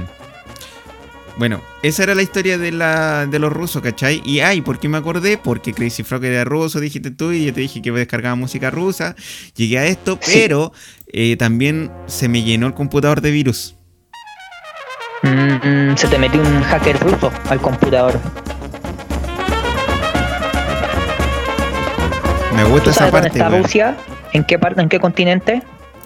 Bueno, 1.37 1.61
esa 1.83 2.01
era 2.01 2.15
la 2.15 2.23
historia 2.23 2.57
de, 2.57 2.71
la, 2.71 3.27
de 3.27 3.37
los 3.37 3.53
rusos, 3.53 3.83
¿cachai? 3.83 4.23
Y 4.25 4.39
ay, 4.39 4.61
¿por 4.61 4.79
qué 4.79 4.89
me 4.89 4.97
acordé? 4.97 5.37
Porque 5.37 5.71
Crazy 5.71 6.01
Frog 6.01 6.25
era 6.25 6.43
ruso, 6.45 6.79
dijiste 6.79 7.11
tú, 7.11 7.31
y 7.31 7.45
yo 7.45 7.53
te 7.53 7.61
dije 7.61 7.79
que 7.79 7.91
descargaba 7.91 8.33
música 8.33 8.71
rusa. 8.71 9.15
Llegué 9.55 9.77
a 9.77 9.85
esto, 9.85 10.17
Sí. 10.19 10.31
pero 10.33 10.71
eh, 11.13 11.35
también 11.37 11.91
se 12.07 12.27
me 12.27 12.41
llenó 12.41 12.65
el 12.65 12.73
computador 12.73 13.21
de 13.21 13.29
virus. 13.29 13.75
Mm, 15.23 15.95
se 15.95 16.07
te 16.07 16.17
metió 16.17 16.39
un 16.41 16.61
hacker 16.63 16.99
ruso 16.99 17.31
al 17.49 17.59
computador. 17.59 18.13
Me 22.55 22.63
gusta 22.63 22.85
¿Tú 22.85 22.89
esa 22.91 22.99
sabes 22.99 23.13
dónde 23.13 23.29
parte, 23.29 23.39
está. 23.39 23.49
Rusia? 23.57 23.97
¿En 24.33 24.43
qué 24.43 24.57
parte? 24.59 24.81
¿En 24.81 24.89
qué 24.89 24.99
continente? 24.99 25.61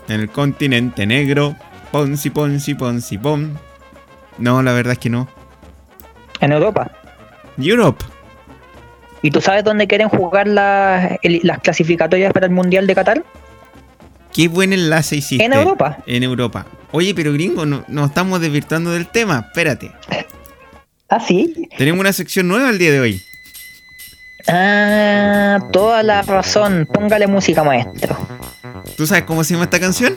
En 0.08 0.20
el 0.22 0.30
continente 0.30 1.06
negro. 1.06 1.56
Ponzi, 1.92 2.30
ponzi, 2.30 2.74
ponzi, 2.74 3.18
pon. 3.18 3.58
No, 4.38 4.62
la 4.62 4.74
verdad 4.74 4.94
es 4.94 5.00
que 5.00 5.10
no. 5.10 5.28
En 6.40 6.52
Europa. 6.52 6.92
Europe. 7.58 8.04
¿Y 9.22 9.30
tú 9.30 9.40
sabes 9.40 9.64
dónde 9.64 9.88
quieren 9.88 10.10
jugar 10.10 10.48
el- 10.48 11.40
las 11.44 11.60
clasificatorias 11.60 12.34
para 12.34 12.48
el 12.48 12.52
Mundial 12.52 12.88
de 12.88 12.96
Qatar? 12.96 13.24
Qué 14.34 14.48
buen 14.48 14.74
enlace 14.74 15.18
hiciste. 15.18 15.44
En 15.46 15.54
Europa. 15.54 15.98
En 16.08 16.24
Europa. 16.24 16.66
Oye, 16.92 17.14
pero 17.16 17.34
gringo, 17.34 17.66
no- 17.66 17.84
nos 17.88 18.10
estamos 18.10 18.40
desvirtuando 18.42 18.92
del 18.92 19.08
tema. 19.08 19.46
Espérate. 19.48 19.92
Ah, 21.10 21.20
sí. 21.20 21.68
Tenemos 21.78 22.00
una 22.00 22.14
sección 22.14 22.48
nueva 22.48 22.70
el 22.70 22.78
día 22.78 22.92
de 22.92 23.00
hoy. 23.02 23.22
Ah, 24.48 25.60
toda 25.72 26.02
la 26.04 26.22
razón. 26.22 26.88
Póngale 26.92 27.28
música, 27.28 27.64
maestro. 27.64 28.18
¿Tú 28.98 29.06
sabes 29.06 29.24
cómo 29.26 29.44
se 29.44 29.54
llama 29.54 29.66
esta 29.66 29.80
canción? 29.80 30.16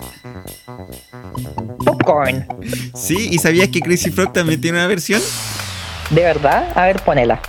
Popcorn. 1.85 2.47
Sí, 2.94 3.28
¿y 3.30 3.38
sabías 3.38 3.68
que 3.68 3.80
Crazy 3.80 4.11
Frog 4.11 4.33
también 4.33 4.61
tiene 4.61 4.78
una 4.78 4.87
versión? 4.87 5.21
¿De 6.11 6.23
verdad? 6.23 6.73
A 6.75 6.87
ver, 6.87 7.00
ponela. 7.02 7.40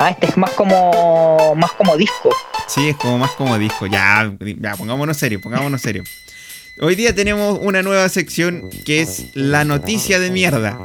Ah, 0.00 0.10
este 0.10 0.26
es 0.26 0.36
más 0.36 0.50
como 0.50 1.54
más 1.56 1.72
como 1.72 1.96
disco. 1.96 2.30
Sí, 2.68 2.88
es 2.88 2.96
como 2.96 3.18
más 3.18 3.32
como 3.32 3.58
disco. 3.58 3.86
Ya, 3.86 4.32
ya, 4.60 4.76
pongámonos 4.76 5.16
serio, 5.16 5.40
pongámonos 5.40 5.80
serio. 5.80 6.04
Hoy 6.80 6.94
día 6.94 7.12
tenemos 7.12 7.58
una 7.60 7.82
nueva 7.82 8.08
sección 8.08 8.70
que 8.84 9.00
es 9.00 9.30
la 9.34 9.64
noticia 9.64 10.20
de 10.20 10.30
mierda. 10.30 10.78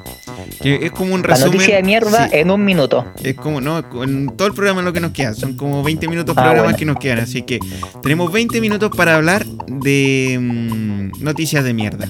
Que 0.60 0.88
es 0.88 0.92
como 0.92 1.14
un 1.14 1.22
La 1.22 1.28
resumen. 1.28 1.52
noticia 1.54 1.76
de 1.76 1.84
mierda 1.84 2.28
Sí, 2.30 2.38
en 2.38 2.50
un 2.50 2.66
minuto. 2.66 3.06
es 3.24 3.36
como, 3.36 3.62
no, 3.62 3.84
en 4.04 4.36
todo 4.36 4.48
el 4.48 4.56
programa 4.56 4.82
lo 4.82 4.92
que 4.92 5.00
nos 5.00 5.12
queda. 5.12 5.36
Son 5.36 5.56
como 5.56 5.84
20 5.84 6.08
minutos 6.08 6.36
Ah, 6.36 6.42
programas 6.42 6.64
bueno. 6.64 6.78
que 6.80 6.86
nos 6.86 6.98
quedan. 6.98 7.20
Así 7.20 7.44
que 7.44 7.60
tenemos 8.02 8.32
20 8.32 8.60
minutos 8.62 8.90
para 8.98 9.16
hablar 9.16 9.46
de 9.68 10.40
mm, 10.42 11.24
noticias 11.24 11.64
de 11.64 11.74
mierda. 11.76 12.08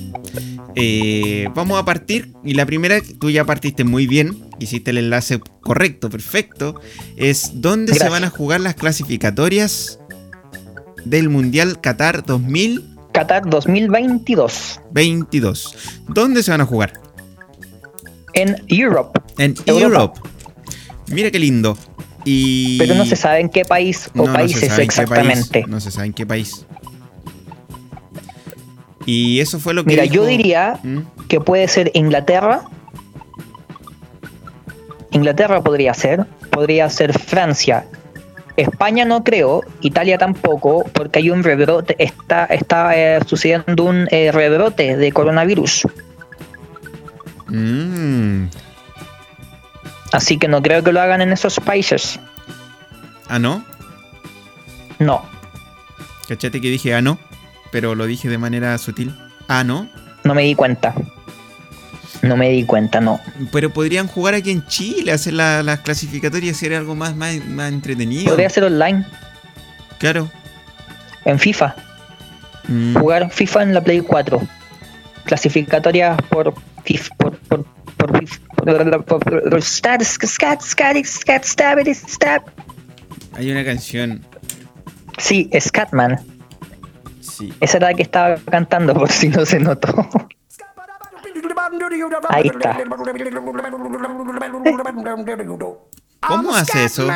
Eh, 0.75 1.49
vamos 1.53 1.77
a 1.77 1.83
partir. 1.83 2.31
Y 2.45 2.53
la 2.53 2.65
primera, 2.65 2.99
tú 3.19 3.29
ya 3.29 3.43
partiste 3.43 3.83
muy 3.83 4.07
bien. 4.07 4.37
Hiciste 4.63 4.91
el 4.91 4.97
enlace 4.97 5.39
correcto, 5.61 6.09
perfecto. 6.09 6.79
Es 7.17 7.61
dónde 7.61 7.93
se 7.93 8.09
van 8.09 8.23
a 8.23 8.29
jugar 8.29 8.61
las 8.61 8.75
clasificatorias 8.75 9.99
del 11.05 11.29
Mundial 11.29 11.79
Qatar 11.81 12.25
2022. 12.25 12.93
Qatar 13.13 13.47
2022 13.47 14.79
¿Dónde 16.07 16.41
se 16.41 16.49
van 16.49 16.61
a 16.61 16.65
jugar? 16.65 16.93
en 18.33 18.55
Europe, 18.67 19.19
En 19.37 19.53
Europa. 19.67 19.81
Europe. 19.83 20.19
Mira 21.09 21.29
qué 21.29 21.37
lindo. 21.37 21.77
Y... 22.25 22.79
pero 22.79 22.95
no 22.95 23.05
se 23.05 23.15
sabe 23.15 23.41
en 23.41 23.49
qué 23.49 23.65
país 23.65 24.09
o 24.15 24.17
No, 24.17 24.23
no 24.23 24.31
se 24.31 24.37
países 24.39 24.79
exactamente. 24.79 25.51
país, 25.61 25.67
no 25.67 25.79
se 25.79 25.91
sabe 25.91 26.07
en 26.07 26.13
qué 26.13 26.25
país. 26.25 26.65
Y 29.05 29.41
eso 29.41 29.59
fue 29.59 29.73
lo 29.73 29.83
que. 29.83 29.89
Mira, 29.89 30.03
dijo- 30.03 30.15
yo 30.15 30.25
diría 30.25 30.79
¿Mm? 30.81 30.99
que 31.27 31.41
puede 31.41 31.67
ser 31.67 31.91
Inglaterra. 31.93 32.63
Inglaterra 35.13 35.61
podría 35.61 35.93
ser, 35.93 36.25
podría 36.49 36.89
ser 36.89 37.17
Francia. 37.17 37.85
España 38.57 39.05
no 39.05 39.23
creo, 39.23 39.63
Italia 39.81 40.17
tampoco, 40.17 40.83
porque 40.93 41.19
hay 41.19 41.29
un 41.29 41.43
rebrote, 41.43 41.95
está, 41.97 42.45
está 42.45 42.95
eh, 42.95 43.19
sucediendo 43.25 43.83
un 43.83 44.07
eh, 44.11 44.31
rebrote 44.31 44.97
de 44.97 45.11
coronavirus. 45.11 45.87
Mm. 47.47 48.45
Así 50.11 50.37
que 50.37 50.47
no 50.47 50.61
creo 50.61 50.83
que 50.83 50.91
lo 50.91 51.01
hagan 51.01 51.21
en 51.21 51.31
esos 51.31 51.59
países. 51.59 52.19
Ah, 53.27 53.39
no. 53.39 53.65
No, 54.99 55.23
Cachate 56.27 56.61
que 56.61 56.69
dije 56.69 56.93
ah, 56.93 57.01
no. 57.01 57.17
Pero 57.71 57.95
lo 57.95 58.05
dije 58.05 58.29
de 58.29 58.37
manera 58.37 58.77
sutil. 58.77 59.13
Ah, 59.47 59.63
no. 59.63 59.89
no 60.23 60.35
me 60.35 60.43
di 60.43 60.55
cuenta. 60.55 60.93
No 62.23 62.35
me 62.37 62.49
di 62.49 62.63
cuenta, 62.63 62.99
no. 63.01 63.19
Pero 63.51 63.69
podrían 63.69 64.07
jugar 64.07 64.33
aquí 64.33 64.49
en 64.49 64.65
Chile, 64.65 65.11
hacer 65.11 65.33
la- 65.33 65.61
las 65.61 65.81
clasificatorias, 65.81 66.55
hacer 66.55 66.73
algo 66.73 66.95
más, 66.95 67.15
más, 67.15 67.35
más 67.45 67.71
entretenido. 67.71 68.29
Podría 68.31 68.49
ser 68.49 68.63
online, 68.63 69.05
Claro. 69.99 70.29
en 71.25 71.37
FIFA. 71.37 71.75
Mm. 72.67 72.95
Jugar 72.97 73.29
FIFA 73.29 73.63
en 73.63 73.73
la 73.73 73.81
Play 73.83 73.99
4. 74.01 74.41
Clasificatorias 75.25 76.17
por 76.29 76.53
FIFA. 76.85 77.15
Por, 77.15 77.37
por, 77.39 77.65
por. 77.97 78.23
Hay 83.33 83.51
una 83.51 83.65
canción. 83.65 84.25
Sí, 85.17 85.49
Scatman. 85.59 86.19
Sí. 87.21 87.53
Esa 87.59 87.77
era 87.77 87.89
la 87.89 87.93
que 87.95 88.03
estaba 88.03 88.35
cantando, 88.49 88.93
por 88.99 89.11
si 89.11 89.29
no 89.29 89.45
se 89.45 89.59
notó. 89.59 90.07
Ahí 92.29 92.47
está. 92.47 92.77
¿Cómo 96.27 96.55
hace 96.55 96.85
eso? 96.85 97.07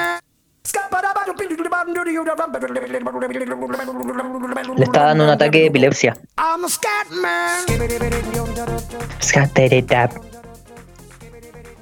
Le 4.75 4.83
está 4.83 5.03
dando 5.03 5.23
un 5.23 5.29
ataque 5.29 5.59
de 5.59 5.65
epilepsia. 5.67 6.17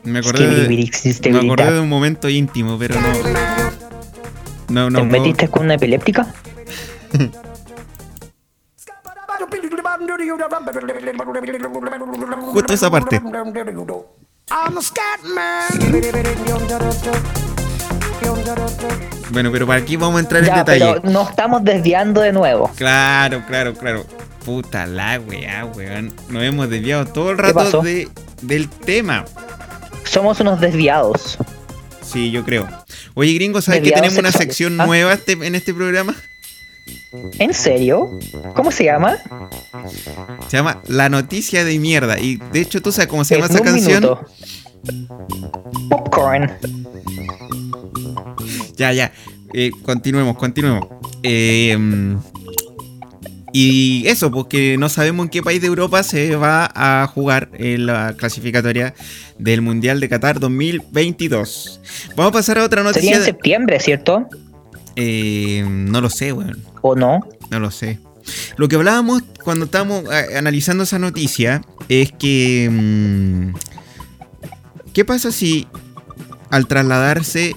Me 0.04 0.20
acordé, 0.20 0.48
de, 0.48 1.32
me 1.32 1.40
acordé 1.40 1.72
de 1.72 1.80
un 1.80 1.90
momento 1.90 2.30
íntimo, 2.30 2.78
pero 2.78 2.96
no. 3.02 3.10
No, 4.70 4.90
no. 4.92 5.00
¿Te 5.00 5.06
metiste 5.06 5.48
con 5.48 5.64
una 5.66 5.75
epiléptica? 5.75 6.28
Justo 12.52 12.74
esa 12.74 12.90
parte. 12.90 13.22
Bueno, 19.32 19.52
pero 19.52 19.68
para 19.68 19.80
aquí 19.80 19.96
vamos 19.96 20.18
a 20.18 20.20
entrar 20.20 20.44
en 20.46 20.54
detalle. 20.56 21.00
pero 21.02 21.12
nos 21.14 21.30
estamos 21.30 21.64
desviando 21.64 22.22
de 22.22 22.32
nuevo. 22.32 22.72
Claro, 22.75 23.44
claro, 23.48 23.74
claro. 23.74 24.06
Puta 24.46 24.86
la 24.86 25.20
weá, 25.20 25.66
weón. 25.66 26.14
Nos 26.30 26.44
hemos 26.44 26.70
desviado 26.70 27.06
todo 27.06 27.32
el 27.32 27.38
¿Qué 27.38 27.42
rato 27.42 27.82
de, 27.82 28.08
del 28.42 28.70
tema. 28.70 29.25
Somos 30.04 30.40
unos 30.40 30.62
desviados. 30.62 31.38
Sí, 32.02 32.30
yo 32.32 32.44
creo. 32.46 32.68
Oye, 33.16 33.34
gringo, 33.34 33.62
¿sabes 33.62 33.82
que 33.82 33.92
tenemos 33.92 34.18
una 34.18 34.32
sección 34.32 34.80
¿Ah? 34.80 34.86
nueva 34.86 35.14
este- 35.14 35.34
en 35.34 35.56
este 35.56 35.74
programa? 35.74 36.16
¿En 37.39 37.54
serio? 37.54 38.12
¿Cómo 38.56 38.72
se 38.72 38.84
llama? 38.86 39.18
Se 40.48 40.58
llama 40.58 40.82
La 40.88 41.10
Noticia 41.10 41.63
de 41.65 41.80
Mierda. 41.80 42.20
Y 42.20 42.38
de 42.51 42.62
hecho, 42.62 42.82
¿tú 42.82 42.92
sabes 42.92 43.08
cómo 43.08 43.24
se 43.25 43.36
llama 43.36 43.48
En 43.48 43.51
esa 43.54 43.62
un 43.62 43.65
canción? 43.68 44.04
minuto. 44.04 44.25
Popcorn. 45.89 46.51
Ya, 48.77 48.92
ya. 48.94 49.12
Eh, 49.54 49.72
continuemos, 49.84 50.38
continuemos. 50.38 50.88
Eh, 51.24 51.77
y 53.54 54.04
eso, 54.08 54.32
porque 54.32 54.75
no 54.77 54.89
sabemos 54.89 55.25
en 55.25 55.30
qué 55.30 55.42
país 55.42 55.62
de 55.62 55.68
Europa 55.68 56.04
se 56.04 56.36
va 56.36 56.70
a 56.75 57.08
jugar 57.08 57.50
en 57.54 57.86
la 57.86 58.13
clasificatoria 58.18 58.94
del 59.39 59.62
Mundial 59.62 60.01
de 60.01 60.10
Qatar 60.10 60.42
2022. 60.42 61.80
Vamos 62.18 62.32
a 62.32 62.34
pasar 62.34 62.58
a 62.58 62.65
otra 62.65 62.82
Sería 62.82 62.92
noticia. 62.92 63.13
en 63.13 63.20
de- 63.20 63.25
septiembre, 63.25 63.80
¿cierto? 63.80 64.27
Eh, 64.96 65.64
no 65.68 66.02
lo 66.02 66.10
sé, 66.10 66.34
weón. 66.34 66.62
¿O 66.82 66.96
no? 66.96 67.22
No 67.50 67.60
lo 67.60 67.72
sé. 67.72 68.00
Lo 68.58 68.68
que 68.68 68.75
hablábamos 68.75 69.24
cuando 69.44 69.66
estábamos 69.66 70.04
eh, 70.12 70.38
analizando 70.38 70.84
esa 70.84 71.00
noticia 71.00 71.62
es 71.90 72.12
que... 72.12 72.70
mm, 72.72 73.54
¿Qué 74.94 75.04
pasa 75.04 75.32
si 75.32 75.68
al 76.50 76.68
trasladarse 76.68 77.56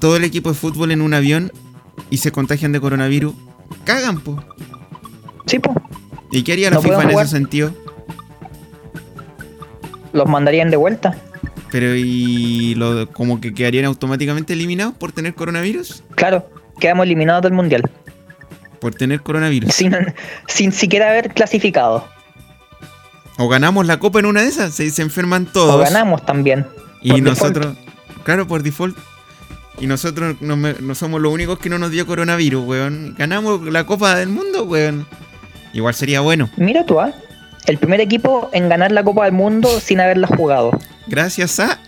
todo 0.00 0.16
el 0.16 0.24
equipo 0.24 0.50
de 0.50 0.54
fútbol 0.54 0.92
en 0.92 1.00
un 1.00 1.14
avión 1.14 1.50
y 2.10 2.18
se 2.18 2.30
contagian 2.30 2.72
de 2.72 2.80
coronavirus? 2.80 3.34
Cagan, 3.84 4.20
po. 4.20 4.44
Sí, 5.46 5.58
pues. 5.58 5.76
¿Y 6.30 6.42
qué 6.42 6.52
haría 6.52 6.68
la 6.70 6.76
No 6.76 6.82
FIFA 6.82 6.94
pueden 6.96 7.10
en 7.10 7.18
ese 7.18 7.30
sentido? 7.30 7.72
Los 10.12 10.28
mandarían 10.28 10.70
de 10.70 10.76
vuelta. 10.76 11.16
Pero 11.70 11.94
y 11.96 12.74
lo, 12.76 13.10
como 13.12 13.40
que 13.40 13.52
quedarían 13.52 13.84
automáticamente 13.86 14.52
eliminados 14.52 14.94
por 14.94 15.12
tener 15.12 15.34
coronavirus. 15.34 16.04
Claro, 16.14 16.48
quedamos 16.78 17.04
eliminados 17.06 17.42
del 17.42 17.52
mundial. 17.52 17.82
Por 18.80 18.94
tener 18.94 19.20
coronavirus. 19.22 19.74
Sin, 19.74 19.94
sin 20.46 20.72
siquiera 20.72 21.10
haber 21.10 21.32
clasificado. 21.34 22.06
O 23.38 23.48
ganamos 23.48 23.86
la 23.86 23.98
copa 23.98 24.20
en 24.20 24.26
una 24.26 24.42
de 24.42 24.48
esas, 24.48 24.74
se, 24.74 24.88
se 24.90 25.02
enferman 25.02 25.46
O 25.48 25.52
todos. 25.52 25.80
ganamos 25.80 26.24
también. 26.24 26.66
Y 27.02 27.20
nosotros, 27.20 27.76
claro, 28.24 28.46
por 28.46 28.62
default. 28.62 28.96
Y 29.78 29.86
nosotros 29.86 30.36
no, 30.40 30.56
no 30.56 30.94
somos 30.94 31.20
los 31.20 31.32
únicos 31.32 31.58
que 31.58 31.68
no 31.68 31.78
nos 31.78 31.90
dio 31.90 32.06
coronavirus, 32.06 32.64
weón. 32.66 33.14
Ganamos 33.18 33.62
la 33.64 33.84
Copa 33.84 34.14
del 34.16 34.30
Mundo, 34.30 34.64
weón. 34.64 35.06
Igual 35.74 35.94
sería 35.94 36.20
bueno. 36.20 36.48
Mira 36.56 36.86
tú, 36.86 36.98
¿ah? 36.98 37.12
El 37.66 37.78
primer 37.78 38.00
equipo 38.00 38.48
en 38.52 38.68
ganar 38.68 38.92
la 38.92 39.02
Copa 39.02 39.24
del 39.24 39.32
Mundo 39.32 39.80
sin 39.80 40.00
haberla 40.00 40.28
jugado. 40.28 40.70
Gracias 41.06 41.58
a 41.60 41.78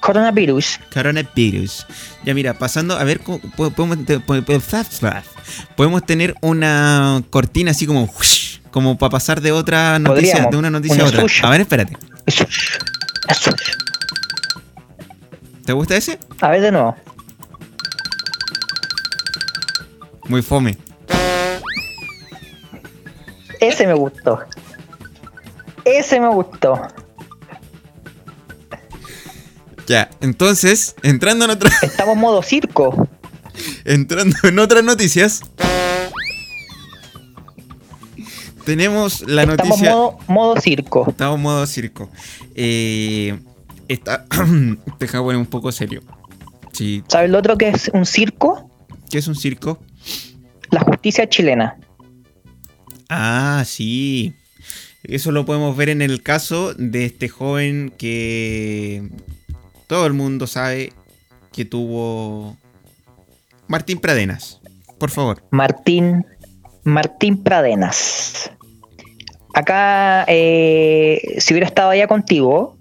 Coronavirus. 0.00 0.80
coronavirus. 0.92 1.86
Ya 2.24 2.34
mira, 2.34 2.52
pasando, 2.54 2.98
a 2.98 3.04
ver, 3.04 3.20
podemos, 3.20 3.98
podemos 5.76 6.04
tener 6.04 6.34
una 6.42 7.22
cortina 7.30 7.70
así 7.70 7.86
como, 7.86 8.12
como 8.70 8.98
para 8.98 9.10
pasar 9.10 9.40
de 9.40 9.52
otra 9.52 9.98
noticia, 9.98 10.32
Podríamos. 10.32 10.50
de 10.50 10.56
una 10.58 10.70
noticia 10.70 11.02
a 11.04 11.06
otra. 11.06 11.24
A 11.42 11.50
ver, 11.50 11.62
espérate. 11.62 11.96
¿Te 15.64 15.72
gusta 15.72 15.96
ese? 15.96 16.18
A 16.40 16.50
ver 16.50 16.60
de 16.60 16.72
nuevo. 16.72 16.94
Muy 20.28 20.42
fome. 20.42 20.76
Ese 23.64 23.86
me 23.86 23.94
gustó. 23.94 24.40
Ese 25.86 26.20
me 26.20 26.28
gustó. 26.28 26.80
Ya, 29.86 30.10
entonces, 30.20 30.94
entrando 31.02 31.46
en 31.46 31.52
otra. 31.52 31.70
Estamos 31.82 32.16
modo 32.16 32.42
circo. 32.42 33.08
Entrando 33.84 34.36
en 34.42 34.58
otras 34.58 34.84
noticias. 34.84 35.42
Tenemos 38.66 39.22
la 39.28 39.42
Estamos 39.42 39.68
noticia. 39.68 39.90
modo, 39.92 40.18
modo 40.26 40.60
circo. 40.60 41.06
Estamos 41.08 41.36
en 41.36 41.42
modo 41.42 41.66
circo. 41.66 42.10
Eh, 42.54 43.38
está. 43.88 44.26
Deja 44.98 45.22
poner 45.22 45.38
un 45.38 45.46
poco 45.46 45.72
serio. 45.72 46.02
Sí. 46.72 47.02
¿Sabes 47.08 47.30
lo 47.30 47.38
otro 47.38 47.56
que 47.56 47.68
es 47.68 47.90
un 47.94 48.04
circo? 48.04 48.70
¿Qué 49.10 49.18
es 49.18 49.26
un 49.28 49.34
circo? 49.34 49.78
La 50.70 50.80
justicia 50.80 51.26
chilena. 51.28 51.78
Ah, 53.08 53.62
sí. 53.66 54.34
Eso 55.02 55.32
lo 55.32 55.44
podemos 55.44 55.76
ver 55.76 55.90
en 55.90 56.00
el 56.00 56.22
caso 56.22 56.74
de 56.74 57.04
este 57.04 57.28
joven 57.28 57.92
que 57.96 59.08
todo 59.86 60.06
el 60.06 60.14
mundo 60.14 60.46
sabe 60.46 60.92
que 61.52 61.64
tuvo 61.64 62.56
Martín 63.68 63.98
Pradenas. 63.98 64.60
Por 64.98 65.10
favor. 65.10 65.42
Martín, 65.50 66.24
Martín 66.84 67.42
Pradenas. 67.42 68.50
Acá, 69.54 70.24
eh, 70.26 71.36
si 71.38 71.54
hubiera 71.54 71.66
estado 71.66 71.90
allá 71.90 72.06
contigo, 72.08 72.76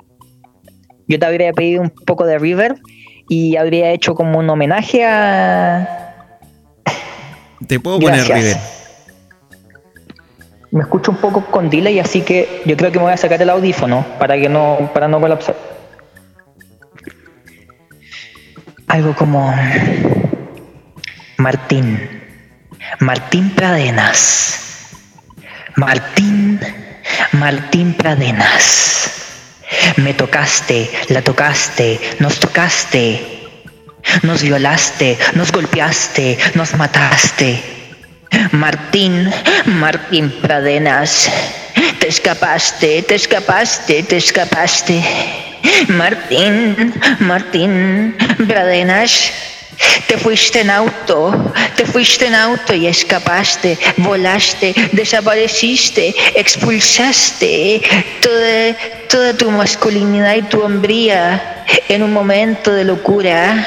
yo 1.07 1.19
te 1.19 1.25
habría 1.25 1.53
pedido 1.53 1.81
un 1.81 1.89
poco 1.89 2.25
de 2.25 2.39
River 2.39 2.77
y 3.29 3.57
habría 3.57 3.91
hecho 3.91 4.15
como 4.15 4.39
un 4.39 4.49
homenaje 4.49 5.05
a... 5.05 6.39
Te 7.67 7.79
puedo 7.79 7.99
poner. 7.99 8.25
River. 8.25 8.57
Me 10.73 10.81
escucho 10.81 11.11
un 11.11 11.17
poco 11.17 11.45
con 11.45 11.69
delay, 11.69 11.99
así 11.99 12.21
que 12.21 12.63
yo 12.65 12.75
creo 12.75 12.91
que 12.91 12.97
me 12.97 13.03
voy 13.03 13.13
a 13.13 13.17
sacar 13.17 13.39
el 13.39 13.51
audífono 13.51 14.03
para 14.17 14.35
que 14.39 14.49
no, 14.49 14.89
para 14.91 15.07
no 15.07 15.21
colapsar. 15.21 15.55
Algo 18.87 19.13
como 19.13 19.53
Martín, 21.37 22.09
Martín 22.99 23.51
Pradenas, 23.51 24.89
Martín, 25.75 26.59
Martín 27.33 27.93
Pradenas. 27.93 29.11
Me 29.97 30.15
tocaste, 30.15 30.89
la 31.09 31.21
tocaste, 31.21 31.99
nos 32.17 32.39
tocaste, 32.39 33.43
nos 34.23 34.41
violaste, 34.41 35.19
nos 35.35 35.51
golpeaste, 35.51 36.39
nos 36.55 36.73
mataste. 36.73 37.82
Martín, 38.51 39.31
Martín 39.65 40.31
Pradenas, 40.41 41.31
te 41.99 42.07
escapaste, 42.07 43.01
te 43.03 43.15
escapaste, 43.15 44.03
te 44.03 44.17
escapaste. 44.17 45.03
Martín, 45.87 46.93
Martín 47.19 48.15
Pradenas, 48.47 49.31
te 50.07 50.17
fuiste 50.17 50.61
en 50.61 50.69
auto, 50.69 51.53
te 51.75 51.85
fuiste 51.85 52.27
en 52.27 52.35
auto 52.35 52.73
y 52.73 52.87
escapaste, 52.87 53.77
volaste, 53.97 54.73
desapareciste, 54.91 56.13
expulsaste 56.35 57.81
toda, 58.21 58.75
toda 59.09 59.33
tu 59.37 59.51
masculinidad 59.51 60.35
y 60.35 60.41
tu 60.43 60.61
hombría 60.61 61.65
en 61.89 62.03
un 62.03 62.13
momento 62.13 62.73
de 62.73 62.83
locura 62.83 63.65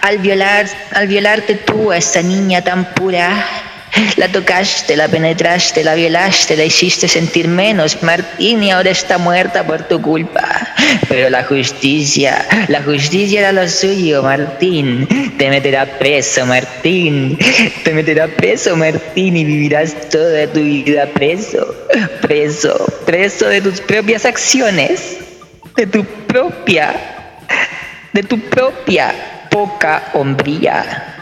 al 0.00 0.18
violar, 0.18 0.66
al 0.92 1.06
violarte 1.06 1.54
tú 1.54 1.90
a 1.90 1.98
esa 1.98 2.22
niña 2.22 2.62
tan 2.62 2.84
pura. 2.94 3.69
La 4.16 4.28
tocaste, 4.28 4.96
la 4.96 5.08
penetraste, 5.08 5.82
la 5.82 5.94
violaste, 5.94 6.56
la 6.56 6.64
hiciste 6.64 7.08
sentir 7.08 7.48
menos, 7.48 8.02
Martín, 8.02 8.62
y 8.62 8.70
ahora 8.70 8.90
está 8.90 9.18
muerta 9.18 9.66
por 9.66 9.82
tu 9.82 10.00
culpa. 10.00 10.74
Pero 11.08 11.30
la 11.30 11.44
justicia, 11.44 12.46
la 12.68 12.82
justicia 12.82 13.40
era 13.40 13.52
lo 13.52 13.68
suyo, 13.68 14.22
Martín. 14.22 15.08
Te 15.38 15.50
meterá 15.50 15.86
preso, 15.98 16.46
Martín. 16.46 17.38
Te 17.84 17.92
meterá 17.92 18.28
preso, 18.28 18.76
Martín, 18.76 19.36
y 19.36 19.44
vivirás 19.44 20.08
toda 20.10 20.46
tu 20.46 20.60
vida 20.60 21.06
preso. 21.06 21.74
Preso, 22.20 22.86
preso 23.06 23.48
de 23.48 23.60
tus 23.60 23.80
propias 23.80 24.24
acciones. 24.24 25.18
De 25.76 25.86
tu 25.86 26.04
propia, 26.04 26.94
de 28.12 28.22
tu 28.22 28.38
propia 28.38 29.14
poca 29.50 30.10
hombría. 30.12 31.19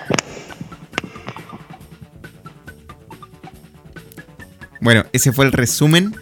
Bueno, 4.81 5.05
ese 5.13 5.33
fue 5.33 5.45
el 5.47 5.53
resumen 5.53 6.15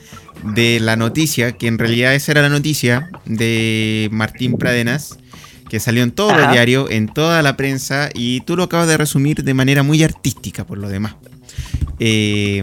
de 0.54 0.80
la 0.80 0.96
noticia, 0.96 1.52
que 1.52 1.66
en 1.66 1.78
realidad 1.78 2.14
esa 2.14 2.32
era 2.32 2.42
la 2.42 2.48
noticia 2.48 3.10
de 3.24 4.08
Martín 4.12 4.56
Pradenas, 4.58 5.18
que 5.68 5.80
salió 5.80 6.02
en 6.02 6.12
todos 6.12 6.32
los 6.32 6.42
Ajá. 6.42 6.52
diarios, 6.52 6.90
en 6.90 7.08
toda 7.08 7.42
la 7.42 7.56
prensa, 7.56 8.10
y 8.14 8.40
tú 8.42 8.56
lo 8.56 8.64
acabas 8.64 8.86
de 8.88 8.96
resumir 8.96 9.42
de 9.42 9.54
manera 9.54 9.82
muy 9.82 10.02
artística 10.02 10.64
por 10.64 10.78
lo 10.78 10.88
demás. 10.88 11.16
Eh, 11.98 12.62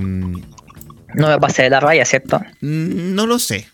No 1.16 1.28
me 1.28 1.38
pasé 1.40 1.64
de 1.64 1.70
la 1.70 1.80
raya, 1.80 2.06
¿cierto? 2.06 2.40
Mm, 2.62 3.14
No 3.14 3.28
lo 3.28 3.38
sé. 3.40 3.68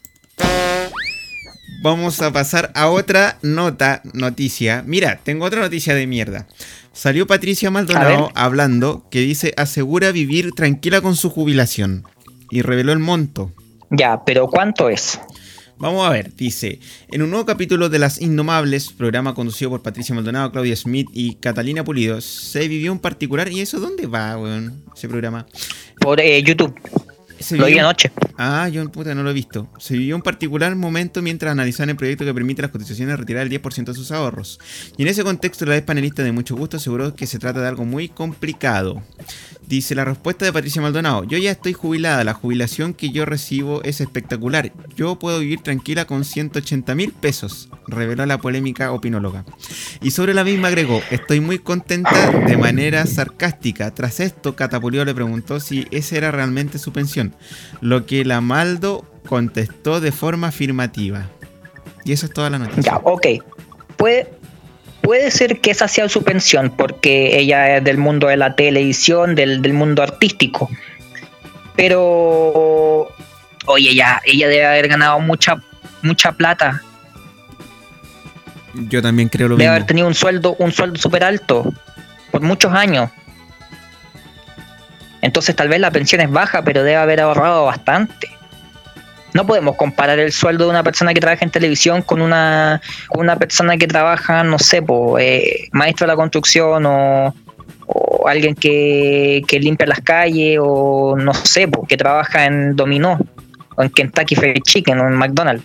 Vamos 1.82 2.22
a 2.22 2.34
pasar 2.34 2.72
a 2.76 2.90
otra 2.90 3.38
nota, 3.42 4.02
noticia. 4.14 4.84
Mira, 4.86 5.22
tengo 5.24 5.46
otra 5.46 5.62
noticia 5.62 5.96
de 5.96 6.08
mierda. 6.08 6.46
Salió 6.92 7.26
Patricia 7.26 7.72
Maldonado 7.72 8.32
hablando 8.36 9.08
que 9.10 9.22
dice 9.22 9.54
asegura 9.56 10.12
vivir 10.12 10.52
tranquila 10.52 11.00
con 11.00 11.16
su 11.16 11.30
jubilación. 11.30 12.04
Y 12.52 12.64
reveló 12.64 12.92
el 12.92 13.00
monto. 13.00 13.54
Ya, 13.92 14.26
pero 14.26 14.48
¿cuánto 14.48 14.90
es? 14.90 15.22
Vamos 15.78 16.06
a 16.06 16.10
ver, 16.10 16.36
dice, 16.36 16.80
en 17.10 17.22
un 17.22 17.30
nuevo 17.30 17.46
capítulo 17.46 17.88
de 17.88 18.00
Las 18.00 18.20
Indomables, 18.20 18.92
programa 18.92 19.34
conducido 19.34 19.72
por 19.72 19.82
Patricia 19.82 20.14
Maldonado, 20.14 20.52
Claudia 20.52 20.76
Smith 20.76 21.08
y 21.14 21.36
Catalina 21.36 21.86
Pulido, 21.86 22.20
se 22.20 22.68
vivió 22.68 22.92
un 22.92 23.00
particular... 23.00 23.50
¿Y 23.50 23.62
eso 23.62 23.80
dónde 23.80 24.06
va, 24.06 24.38
weón? 24.38 24.84
Ese 24.94 25.08
programa. 25.08 25.46
Por 26.02 26.20
eh, 26.20 26.44
YouTube. 26.44 26.76
Se 27.40 27.58
Lo 27.58 27.66
vi 27.66 27.80
anoche. 27.80 28.12
Ah, 28.38 28.70
yo 28.70 28.90
puta, 28.90 29.14
no 29.16 29.24
lo 29.24 29.32
he 29.32 29.34
visto. 29.34 29.70
Se 29.80 29.98
vivió 29.98 30.16
un 30.16 30.22
particular 30.22 30.76
momento 30.76 31.22
mientras 31.22 31.52
analizaban 31.52 31.90
el 31.90 31.96
proyecto 31.96 32.26
que 32.26 32.34
permite 32.34 32.62
a 32.62 32.64
las 32.64 32.72
cotizaciones 32.72 33.20
retirar 33.20 33.48
el 33.48 33.52
10% 33.52 33.86
de 33.86 33.94
sus 33.94 34.12
ahorros. 34.12 34.60
Y 34.98 35.02
en 35.02 35.10
ese 35.10 35.24
contexto, 35.24 35.66
la 35.66 35.76
ex 35.76 35.86
panelista 35.86 36.24
de 36.24 36.32
mucho 36.32 36.56
gusto 36.56 36.78
aseguró 36.78 37.16
que 37.16 37.28
se 37.28 37.40
trata 37.40 37.62
de 37.62 37.68
algo 37.68 37.86
muy 37.86 38.10
complicado. 38.10 39.02
Dice 39.70 39.94
la 39.94 40.04
respuesta 40.04 40.46
de 40.46 40.54
Patricia 40.54 40.82
Maldonado: 40.82 41.26
Yo 41.26 41.38
ya 41.38 41.52
estoy 41.52 41.74
jubilada, 41.74 42.24
la 42.24 42.34
jubilación 42.34 42.94
que 42.94 43.12
yo 43.12 43.26
recibo 43.26 43.84
es 43.84 44.02
espectacular. 44.02 44.74
Yo 44.96 45.20
puedo 45.20 45.40
vivir 45.40 45.62
tranquila 45.62 46.06
con 46.06 46.26
180 46.26 46.96
mil 46.96 47.12
pesos, 47.12 47.70
reveló 47.88 48.26
la 48.26 48.40
polémica 48.40 48.92
opinóloga. 48.92 49.46
Y 50.02 50.12
sobre 50.12 50.34
la 50.34 50.44
misma 50.44 50.70
agregó: 50.70 51.02
Estoy 51.12 51.40
muy 51.40 51.60
contenta 51.60 52.32
de 52.32 52.58
manera 52.58 53.06
sarcástica. 53.06 53.94
Tras 53.94 54.20
esto, 54.20 54.56
Catapulió 54.56 55.06
le 55.06 55.14
preguntó 55.14 55.60
si 55.60 55.88
esa 55.92 56.18
era 56.18 56.32
realmente 56.32 56.80
su 56.80 56.92
pensión, 56.92 57.29
lo 57.82 58.06
que 58.06 58.26
la 58.26 58.42
Maldo 58.42 59.06
contestó 59.28 60.00
de 60.02 60.12
forma 60.12 60.48
afirmativa. 60.48 61.26
Y 62.06 62.14
eso 62.14 62.26
es 62.26 62.34
toda 62.34 62.50
la 62.50 62.60
noticia. 62.60 62.82
Ya, 62.94 62.98
ok. 63.04 63.28
Puede, 63.98 64.30
puede 65.02 65.30
ser 65.32 65.60
que 65.62 65.72
esa 65.72 65.88
sea 65.88 66.08
su 66.10 66.24
pensión, 66.24 66.74
porque 66.76 67.38
ella 67.40 67.78
es 67.78 67.84
del 67.84 67.98
mundo 67.98 68.28
de 68.28 68.38
la 68.38 68.56
televisión, 68.56 69.36
del, 69.36 69.62
del 69.62 69.74
mundo 69.74 70.02
artístico. 70.02 70.70
Pero, 71.76 73.08
oye, 73.66 73.92
ella, 73.92 74.22
ella 74.26 74.48
debe 74.48 74.66
haber 74.66 74.88
ganado 74.88 75.20
mucha, 75.20 75.62
mucha 76.02 76.32
plata. 76.32 76.82
Yo 78.74 79.02
también 79.02 79.30
creo 79.30 79.48
lo 79.48 79.56
Debe 79.56 79.66
mismo. 79.66 79.76
haber 79.76 79.86
tenido 79.88 80.08
un 80.08 80.14
sueldo, 80.14 80.56
un 80.60 80.72
sueldo 80.72 80.98
súper 81.00 81.24
alto 81.24 81.72
por 82.32 82.42
muchos 82.42 82.74
años. 82.74 83.10
Entonces 85.22 85.56
tal 85.56 85.68
vez 85.68 85.80
la 85.80 85.92
pensión 85.92 86.22
es 86.22 86.32
baja, 86.32 86.64
pero 86.64 86.84
debe 86.84 86.98
haber 86.98 87.22
ahorrado 87.22 87.66
bastante. 87.66 88.30
No 89.34 89.46
podemos 89.46 89.76
comparar 89.76 90.18
el 90.20 90.32
sueldo 90.32 90.66
de 90.66 90.72
una 90.72 90.84
persona 90.84 91.14
que 91.14 91.20
trabaja 91.20 91.46
en 91.46 91.52
televisión 91.52 92.02
con 92.02 92.22
una, 92.22 92.82
una 93.12 93.36
persona 93.36 93.78
que 93.78 93.88
trabaja, 93.88 94.44
no 94.44 94.58
sé, 94.58 94.82
po, 94.82 95.20
eh, 95.20 95.68
maestro 95.72 96.08
de 96.08 96.14
la 96.14 96.16
construcción 96.16 96.86
o, 96.88 97.36
o 97.86 98.28
alguien 98.28 98.56
que, 98.56 99.44
que 99.48 99.60
limpia 99.60 99.86
las 99.86 100.02
calles 100.02 100.58
o 100.62 101.16
no 101.18 101.34
sé, 101.34 101.68
po, 101.68 101.86
que 101.86 101.98
trabaja 101.98 102.46
en 102.46 102.76
Dominó 102.76 103.20
o 103.76 103.84
en 103.84 103.90
Kentucky 103.90 104.36
Fried 104.36 104.62
Chicken 104.64 105.00
o 105.00 105.08
en 105.08 105.14
McDonald's. 105.14 105.64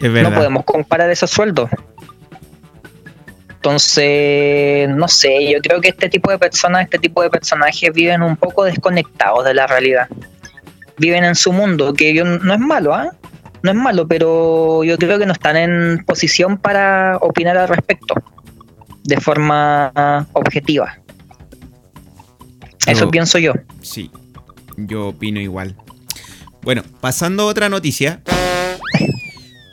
Es. 0.00 0.10
No 0.10 0.32
podemos 0.32 0.64
comparar 0.64 1.10
esos 1.10 1.30
sueldos. 1.30 1.70
Entonces, 3.62 4.88
no 4.88 5.06
sé, 5.06 5.48
yo 5.48 5.60
creo 5.60 5.80
que 5.80 5.90
este 5.90 6.08
tipo 6.08 6.32
de 6.32 6.38
personas, 6.38 6.82
este 6.82 6.98
tipo 6.98 7.22
de 7.22 7.30
personajes 7.30 7.92
viven 7.94 8.20
un 8.20 8.36
poco 8.36 8.64
desconectados 8.64 9.44
de 9.44 9.54
la 9.54 9.68
realidad. 9.68 10.08
Viven 10.98 11.22
en 11.22 11.36
su 11.36 11.52
mundo, 11.52 11.94
que 11.94 12.12
yo, 12.12 12.24
no 12.24 12.54
es 12.54 12.58
malo, 12.58 12.92
¿ah? 12.92 13.12
No 13.62 13.70
es 13.70 13.76
malo, 13.76 14.08
pero 14.08 14.82
yo 14.82 14.98
creo 14.98 15.16
que 15.16 15.26
no 15.26 15.32
están 15.32 15.56
en 15.56 16.04
posición 16.04 16.58
para 16.58 17.18
opinar 17.18 17.56
al 17.56 17.68
respecto 17.68 18.16
de 19.04 19.20
forma 19.20 20.26
objetiva. 20.32 20.98
Eso 22.84 23.12
pienso 23.12 23.38
yo. 23.38 23.52
Sí, 23.80 24.10
yo 24.76 25.10
opino 25.10 25.40
igual. 25.40 25.76
Bueno, 26.62 26.82
pasando 27.00 27.44
a 27.44 27.46
otra 27.46 27.68
noticia. 27.68 28.22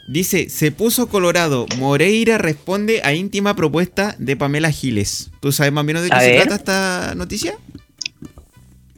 Dice, 0.10 0.50
se 0.50 0.72
puso 0.72 1.08
colorado. 1.08 1.68
Moreira 1.78 2.40
responde 2.40 3.02
a 3.04 3.14
íntima 3.14 3.56
propuesta 3.56 4.16
de 4.18 4.36
Pamela 4.36 4.72
Giles. 4.72 5.30
¿Tú 5.40 5.52
sabes 5.52 5.72
más 5.72 5.84
o 5.84 5.86
menos 5.86 6.02
de 6.02 6.10
qué 6.10 6.16
A 6.16 6.20
se 6.20 6.32
ver. 6.32 6.42
trata 6.48 6.56
esta 6.56 7.14
noticia? 7.16 7.56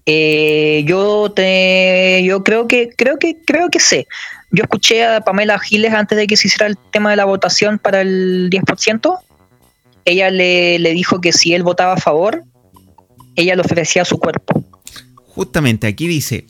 Eh, 0.05 0.83
yo 0.87 1.29
te, 1.35 2.23
yo 2.23 2.43
creo 2.45 2.65
que, 2.67 2.91
creo 2.95 3.19
que, 3.19 3.35
creo 3.45 3.69
que 3.69 3.81
sé. 3.81 4.07
Yo 4.51 4.63
escuché 4.63 5.03
a 5.05 5.19
Pamela 5.19 5.59
Giles 5.59 5.93
antes 5.93 6.17
de 6.17 6.27
que 6.27 6.37
se 6.37 6.47
hiciera 6.47 6.67
el 6.67 6.77
tema 6.77 7.09
de 7.09 7.17
la 7.17 7.25
votación 7.25 7.77
para 7.77 7.99
el 7.99 8.49
10%. 8.49 9.19
Ella 10.05 10.29
le, 10.29 10.79
le 10.79 10.93
dijo 10.93 11.19
que 11.19 11.33
si 11.33 11.53
él 11.53 11.63
votaba 11.63 11.93
a 11.93 11.97
favor, 11.97 12.45
ella 13.35 13.55
le 13.55 13.61
ofrecía 13.61 14.05
su 14.05 14.17
cuerpo. 14.17 14.63
Justamente 15.27 15.87
aquí 15.87 16.07
dice, 16.07 16.45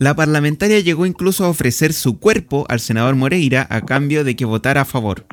la 0.00 0.16
parlamentaria 0.16 0.80
llegó 0.80 1.04
incluso 1.04 1.44
a 1.44 1.50
ofrecer 1.50 1.92
su 1.92 2.18
cuerpo 2.18 2.64
al 2.70 2.80
senador 2.80 3.16
Moreira 3.16 3.66
a 3.68 3.82
cambio 3.82 4.24
de 4.24 4.34
que 4.34 4.46
votara 4.46 4.80
a 4.80 4.84
favor. 4.86 5.26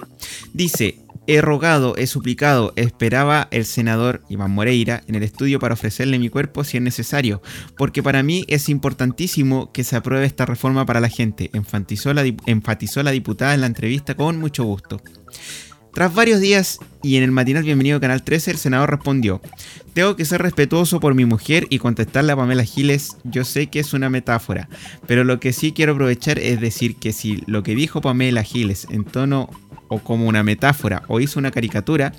Dice, 0.51 0.99
he 1.25 1.39
rogado, 1.39 1.95
he 1.95 2.05
suplicado, 2.05 2.73
esperaba 2.75 3.47
el 3.51 3.63
senador 3.63 4.23
Iván 4.27 4.51
Moreira 4.51 5.03
en 5.07 5.15
el 5.15 5.23
estudio 5.23 5.59
para 5.59 5.75
ofrecerle 5.75 6.19
mi 6.19 6.27
cuerpo 6.27 6.65
si 6.65 6.75
es 6.75 6.83
necesario, 6.83 7.41
porque 7.77 8.03
para 8.03 8.23
mí 8.23 8.43
es 8.49 8.67
importantísimo 8.67 9.71
que 9.71 9.85
se 9.85 9.95
apruebe 9.95 10.25
esta 10.25 10.45
reforma 10.45 10.85
para 10.85 10.99
la 10.99 11.07
gente, 11.07 11.49
enfatizó 11.53 12.13
la, 12.13 13.11
diputada 13.11 13.53
en 13.53 13.61
la 13.61 13.67
entrevista 13.67 14.15
con 14.15 14.37
mucho 14.37 14.65
gusto. 14.65 15.01
Tras 15.93 16.13
varios 16.13 16.39
días 16.39 16.79
y 17.01 17.17
en 17.17 17.23
el 17.23 17.31
matinal 17.31 17.63
Bienvenido 17.63 17.97
a 17.97 18.01
Canal 18.01 18.23
13, 18.23 18.51
el 18.51 18.57
senador 18.57 18.91
respondió, 18.91 19.41
tengo 19.93 20.15
que 20.15 20.25
ser 20.25 20.41
respetuoso 20.41 20.99
por 20.99 21.15
mi 21.15 21.25
mujer 21.25 21.65
y 21.69 21.79
contestarle 21.79 22.33
a 22.33 22.35
Pamela 22.35 22.63
Giles, 22.63 23.17
yo 23.23 23.43
sé 23.43 23.67
que 23.67 23.79
es 23.79 23.93
una 23.93 24.09
metáfora, 24.09 24.69
pero 25.07 25.23
lo 25.23 25.39
que 25.39 25.53
sí 25.53 25.71
quiero 25.71 25.93
aprovechar 25.93 26.37
es 26.37 26.61
decir 26.61 26.97
que 26.97 27.13
si 27.13 27.43
lo 27.47 27.63
que 27.63 27.73
dijo 27.73 28.01
Pamela 28.01 28.43
Giles 28.43 28.87
en 28.91 29.05
tono 29.05 29.49
o 29.87 29.99
como 29.99 30.27
una 30.27 30.43
metáfora 30.43 31.03
o 31.07 31.19
hizo 31.19 31.39
una 31.39 31.49
caricatura, 31.49 32.13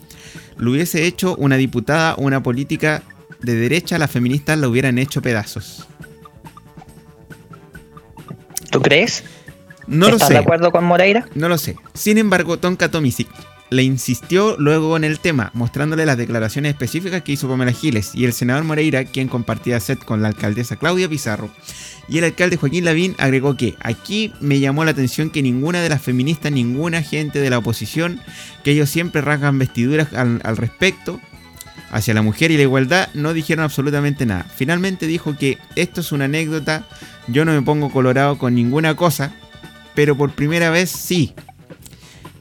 lo 0.57 0.72
hubiese 0.72 1.04
hecho 1.07 1.37
una 1.37 1.57
diputada 1.57 2.14
o 2.14 2.22
una 2.22 2.42
política 2.42 3.02
de 3.42 3.54
derecha, 3.54 3.98
las 3.98 4.11
feministas 4.11 4.59
lo 4.59 4.70
hubieran 4.70 4.98
hecho 4.98 5.22
pedazos. 5.22 5.87
¿Tú 8.70 8.83
crees? 8.83 9.22
No 9.87 10.09
lo 10.09 10.14
¿Estás 10.14 10.28
sé. 10.28 10.35
de 10.35 10.40
acuerdo 10.40 10.72
con 10.72 10.85
Moreira? 10.85 11.26
No 11.35 11.48
lo 11.48 11.57
sé. 11.59 11.76
Sin 11.94 12.18
embargo, 12.18 12.59
Tonka 12.59 12.90
Tomisic 12.90 13.28
le 13.70 13.83
insistió 13.83 14.57
luego 14.59 14.96
en 14.96 15.04
el 15.04 15.18
tema, 15.20 15.50
mostrándole 15.54 16.07
las 16.07 16.16
declaraciones 16.16 16.70
específicas 16.70 17.22
que 17.22 17.33
hizo 17.33 17.48
Pamela 17.48 17.72
Giles 17.72 18.14
y 18.14 18.24
el 18.24 18.33
senador 18.33 18.64
Moreira, 18.64 19.04
quien 19.04 19.28
compartía 19.28 19.81
set 19.81 20.04
con 20.04 20.22
la 20.22 20.28
alcaldesa 20.28 20.76
Claudia 20.76 21.09
Pizarro. 21.09 21.50
Y 22.09 22.18
el 22.18 22.24
alcalde 22.24 22.57
Joaquín 22.57 22.85
Lavín 22.85 23.14
agregó 23.18 23.57
que 23.57 23.74
aquí 23.81 24.33
me 24.40 24.61
llamó 24.61 24.85
la 24.85 24.92
atención 24.92 25.31
que 25.31 25.42
ninguna 25.42 25.83
de 25.83 25.90
las 25.90 26.00
feministas, 26.00 26.50
ninguna 26.52 27.02
gente 27.02 27.40
de 27.40 27.50
la 27.50 27.59
oposición, 27.59 28.20
que 28.64 28.70
ellos 28.70 28.88
siempre 28.88 29.20
rasgan 29.20 29.59
vestiduras 29.59 30.12
al, 30.14 30.40
al 30.42 30.57
respecto, 30.57 31.20
hacia 31.90 32.14
la 32.14 32.22
mujer 32.22 32.50
y 32.50 32.57
la 32.57 32.62
igualdad, 32.62 33.09
no 33.12 33.35
dijeron 33.35 33.64
absolutamente 33.64 34.24
nada. 34.24 34.46
Finalmente 34.54 35.07
dijo 35.07 35.37
que 35.37 35.59
esto 35.76 36.00
es 36.00 36.12
una 36.12 36.24
anécdota, 36.24 36.87
yo 37.26 37.44
no 37.44 37.52
me 37.52 37.62
pongo 37.62 37.90
colorado 37.90 38.38
con 38.38 38.54
ninguna 38.54 38.94
cosa, 38.96 39.33
pero 39.94 40.16
por 40.16 40.33
primera 40.33 40.70
vez 40.70 40.90
sí. 40.90 41.35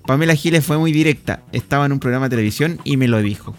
Pamela 0.08 0.36
Giles 0.36 0.66
fue 0.66 0.78
muy 0.78 0.94
directa, 0.94 1.42
estaba 1.52 1.86
en 1.86 1.92
un 1.92 2.00
programa 2.00 2.28
de 2.28 2.30
televisión 2.32 2.80
y 2.86 2.96
me 2.96 3.10
lo 3.10 3.22
dijo. 3.22 3.54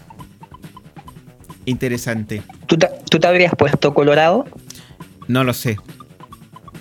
Interesante. 1.65 2.41
¿Tú 2.65 2.75
te, 2.75 2.89
tú 3.07 3.19
te 3.19 3.27
habrías 3.27 3.53
puesto 3.55 3.93
colorado? 3.93 4.45
No 5.27 5.43
lo 5.43 5.53
sé. 5.53 5.77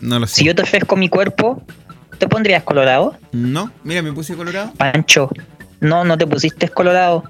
No 0.01 0.19
lo 0.19 0.27
sé. 0.27 0.37
Si 0.37 0.45
yo 0.45 0.55
te 0.55 0.63
ofrezco 0.63 0.97
mi 0.97 1.11
cuerpo, 1.11 1.63
¿te 2.17 2.27
pondrías 2.27 2.63
colorado? 2.63 3.15
No, 3.33 3.71
mira, 3.85 4.01
me 4.01 4.11
puse 4.11 4.35
colorado. 4.35 4.73
Pancho, 4.79 5.29
no, 5.81 6.03
no 6.03 6.17
te 6.17 6.27
pusiste 6.27 6.71
colorado. 6.71 7.25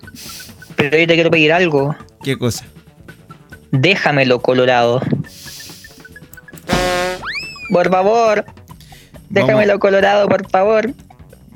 Pero 0.77 0.97
yo 0.97 1.09
te 1.09 1.15
quiero 1.15 1.33
pedir 1.33 1.53
algo. 1.53 1.97
¿Qué 2.23 2.39
cosa? 2.39 2.65
Déjamelo 3.73 4.41
colorado. 4.41 5.01
Por 7.73 7.91
favor. 7.91 8.45
Déjamelo 9.29 9.81
colorado, 9.81 10.29
por 10.29 10.49
favor. 10.49 10.95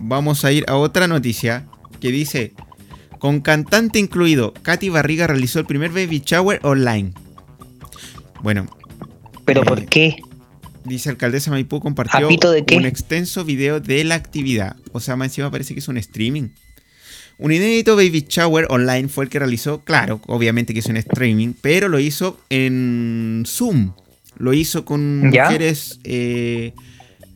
Vamos 0.03 0.45
a 0.45 0.53
ir 0.53 0.65
a 0.69 0.77
otra 0.77 1.07
noticia 1.07 1.67
que 2.01 2.11
dice: 2.11 2.53
Con 3.19 3.41
cantante 3.41 3.99
incluido, 3.99 4.53
Katy 4.63 4.89
Barriga 4.89 5.27
realizó 5.27 5.59
el 5.61 5.67
primer 5.67 5.91
baby 5.91 6.23
shower 6.25 6.61
online. 6.65 7.13
Bueno, 8.43 8.67
¿Pero 9.45 9.63
Eh, 9.63 9.67
por 9.67 9.87
qué? 9.87 10.17
dice 10.85 11.09
alcaldesa 11.11 11.51
Maipú 11.53 11.79
compartió 11.81 12.29
un 12.29 12.85
extenso 12.87 13.45
video 13.45 13.81
de 13.81 14.03
la 14.05 14.17
actividad. 14.17 14.77
O 14.93 15.01
sea, 15.01 15.15
más 15.17 15.29
encima 15.29 15.51
parece 15.51 15.75
que 15.75 15.81
es 15.81 15.89
un 15.89 15.97
streaming. 15.99 16.49
Un 17.39 17.53
inédito 17.53 17.97
baby 17.97 18.27
shower 18.29 18.67
online 18.71 19.09
fue 19.09 19.25
el 19.25 19.31
que 19.31 19.39
realizó, 19.39 19.83
claro, 19.85 20.21
obviamente 20.27 20.75
que 20.75 20.81
es 20.81 20.87
un 20.87 20.97
streaming, 20.97 21.55
pero 21.61 21.89
lo 21.89 21.99
hizo 21.99 22.39
en 22.51 23.45
Zoom. 23.47 23.93
Lo 24.37 24.53
hizo 24.53 24.85
con 24.85 25.31
¿Ya? 25.33 25.45
mujeres. 25.45 25.99
eh, 26.05 26.73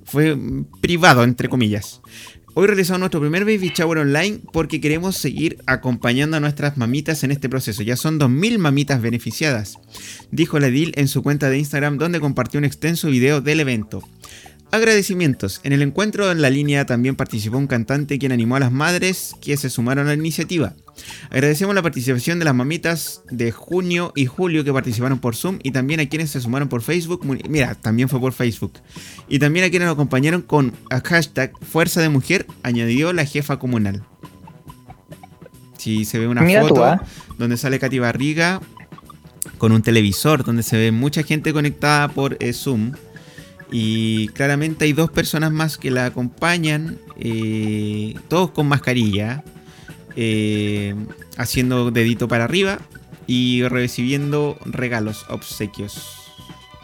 fue 0.05 0.37
privado, 0.81 1.25
entre 1.25 1.49
comillas. 1.49 2.01
Hoy 2.59 2.69
realizamos 2.69 3.01
nuestro 3.01 3.21
primer 3.21 3.45
baby 3.45 3.71
shower 3.75 3.99
online 3.99 4.41
porque 4.51 4.81
queremos 4.81 5.19
seguir 5.19 5.59
acompañando 5.67 6.39
a 6.39 6.41
nuestras 6.41 6.79
mamitas 6.79 7.23
en 7.23 7.31
este 7.31 7.51
proceso. 7.51 7.83
Ya 7.83 7.97
son 7.97 8.19
2.000 8.19 8.57
mamitas 8.57 9.03
beneficiadas, 9.03 9.79
dijo 10.31 10.59
la 10.59 10.69
Edil 10.69 10.95
en 10.97 11.07
su 11.09 11.23
cuenta 11.23 11.51
de 11.51 11.59
Instagram 11.59 11.99
donde 11.99 12.19
compartió 12.19 12.57
un 12.57 12.65
extenso 12.65 13.09
video 13.09 13.43
del 13.43 13.61
evento. 13.61 14.03
Agradecimientos. 14.73 15.61
En 15.63 15.73
el 15.73 15.81
encuentro 15.81 16.31
en 16.31 16.43
la 16.43 16.51
línea 16.51 16.87
también 16.87 17.17
participó 17.17 17.57
un 17.57 17.67
cantante 17.67 18.19
quien 18.19 18.33
animó 18.33 18.57
a 18.57 18.61
las 18.61 18.73
madres 18.73 19.35
que 19.41 19.57
se 19.57 19.71
sumaron 19.71 20.07
a 20.07 20.11
la 20.11 20.15
iniciativa. 20.15 20.75
Agradecemos 21.31 21.75
la 21.75 21.83
participación 21.83 22.39
de 22.39 22.45
las 22.45 22.55
mamitas 22.55 23.23
de 23.31 23.53
junio 23.53 24.13
y 24.17 24.27
julio 24.27 24.65
que 24.65 24.73
participaron 24.73 25.19
por 25.19 25.37
Zoom 25.37 25.59
y 25.63 25.71
también 25.71 26.01
a 26.01 26.07
quienes 26.07 26.31
se 26.31 26.41
sumaron 26.41 26.69
por 26.69 26.83
Facebook. 26.83 27.25
Mira, 27.49 27.75
también 27.75 28.09
fue 28.09 28.19
por 28.21 28.33
Facebook. 28.33 28.73
Y 29.29 29.39
también 29.39 29.65
a 29.65 29.71
quienes 29.71 29.87
nos 29.87 29.95
acompañaron 29.95 30.43
con 30.43 30.73
hashtag 30.91 31.53
Fuerza 31.65 32.01
de 32.01 32.09
Mujer, 32.09 32.47
añadió 32.63 33.13
la 33.13 33.25
jefa 33.25 33.59
comunal. 33.59 34.03
Si 35.79 36.05
se 36.05 36.19
ve 36.19 36.27
una 36.27 36.43
Mira 36.43 36.63
tú, 36.63 36.69
foto 36.69 36.85
ah. 36.85 37.05
donde 37.39 37.57
sale 37.57 37.79
Katy 37.79 37.99
Barriga 38.01 38.61
con 39.59 39.73
un 39.73 39.83
televisor, 39.83 40.45
donde 40.45 40.63
se 40.63 40.77
ve 40.77 40.93
mucha 40.93 41.23
gente 41.23 41.53
conectada 41.53 42.09
por 42.09 42.37
eh, 42.41 42.53
Zoom. 42.53 42.93
Y 43.71 44.29
claramente 44.29 44.85
hay 44.85 44.93
dos 44.93 45.11
personas 45.11 45.51
más 45.51 45.77
que 45.77 45.91
la 45.91 46.07
acompañan, 46.07 46.99
eh, 47.19 48.15
todos 48.29 48.51
con 48.53 48.69
mascarilla, 48.69 49.43
eh, 50.15 50.95
haciendo 51.37 51.91
dedito 51.91 52.29
para 52.29 52.45
arriba 52.45 52.79
y 53.27 53.65
recibiendo 53.65 54.57
regalos, 54.65 55.27
obsequios. 55.29 56.17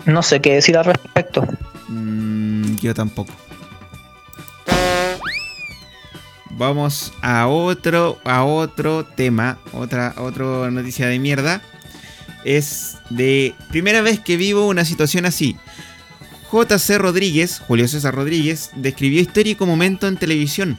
No 0.07 0.23
sé 0.23 0.41
qué 0.41 0.55
decir 0.55 0.77
al 0.77 0.85
respecto. 0.85 1.47
Mm, 1.89 2.77
yo 2.77 2.95
tampoco. 2.95 3.33
Vamos 6.51 7.13
a 7.23 7.47
otro, 7.47 8.19
a 8.25 8.45
otro 8.45 9.05
tema, 9.05 9.59
otra, 9.73 10.15
otra 10.19 10.71
noticia 10.71 11.07
de 11.07 11.19
mierda. 11.19 11.63
Es 12.45 12.99
de 13.11 13.55
primera 13.71 14.03
vez 14.03 14.21
que 14.21 14.37
vivo 14.37 14.67
una 14.67 14.85
situación 14.85 15.25
así. 15.25 15.57
JC 16.53 16.99
Rodríguez, 16.99 17.61
Julio 17.67 17.89
César 17.89 18.15
Rodríguez, 18.15 18.71
describió 18.77 19.21
histórico 19.21 19.65
momento 19.65 20.07
en 20.07 20.19
televisión. 20.19 20.79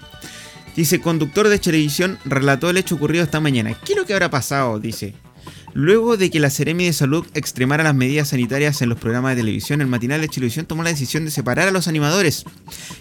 Dice, 0.76 1.02
conductor 1.02 1.48
de 1.48 1.58
televisión 1.58 2.20
relató 2.26 2.70
el 2.70 2.78
hecho 2.78 2.96
ocurrido 2.96 3.24
esta 3.24 3.40
mañana. 3.40 3.74
¿Qué 3.84 3.94
es 3.94 3.98
lo 3.98 4.06
que 4.06 4.14
habrá 4.14 4.30
pasado? 4.30 4.80
Dice. 4.80 5.16
Luego 5.74 6.18
de 6.18 6.30
que 6.30 6.40
la 6.40 6.52
Seremi 6.52 6.86
de 6.86 6.94
Salud 6.94 7.26
extremara 7.34 7.84
las 7.84 7.96
medidas 7.96 8.30
sanitarias 8.30 8.82
en 8.84 8.90
los 8.90 9.00
programas 9.00 9.32
de 9.32 9.42
televisión, 9.42 9.82
el 9.82 9.88
matinal 9.88 10.22
de 10.22 10.28
Televisión 10.28 10.68
tomó 10.68 10.84
la 10.84 10.92
decisión 10.92 11.26
de 11.26 11.32
separar 11.32 11.68
a 11.68 11.72
los 11.72 11.88
animadores, 11.88 12.46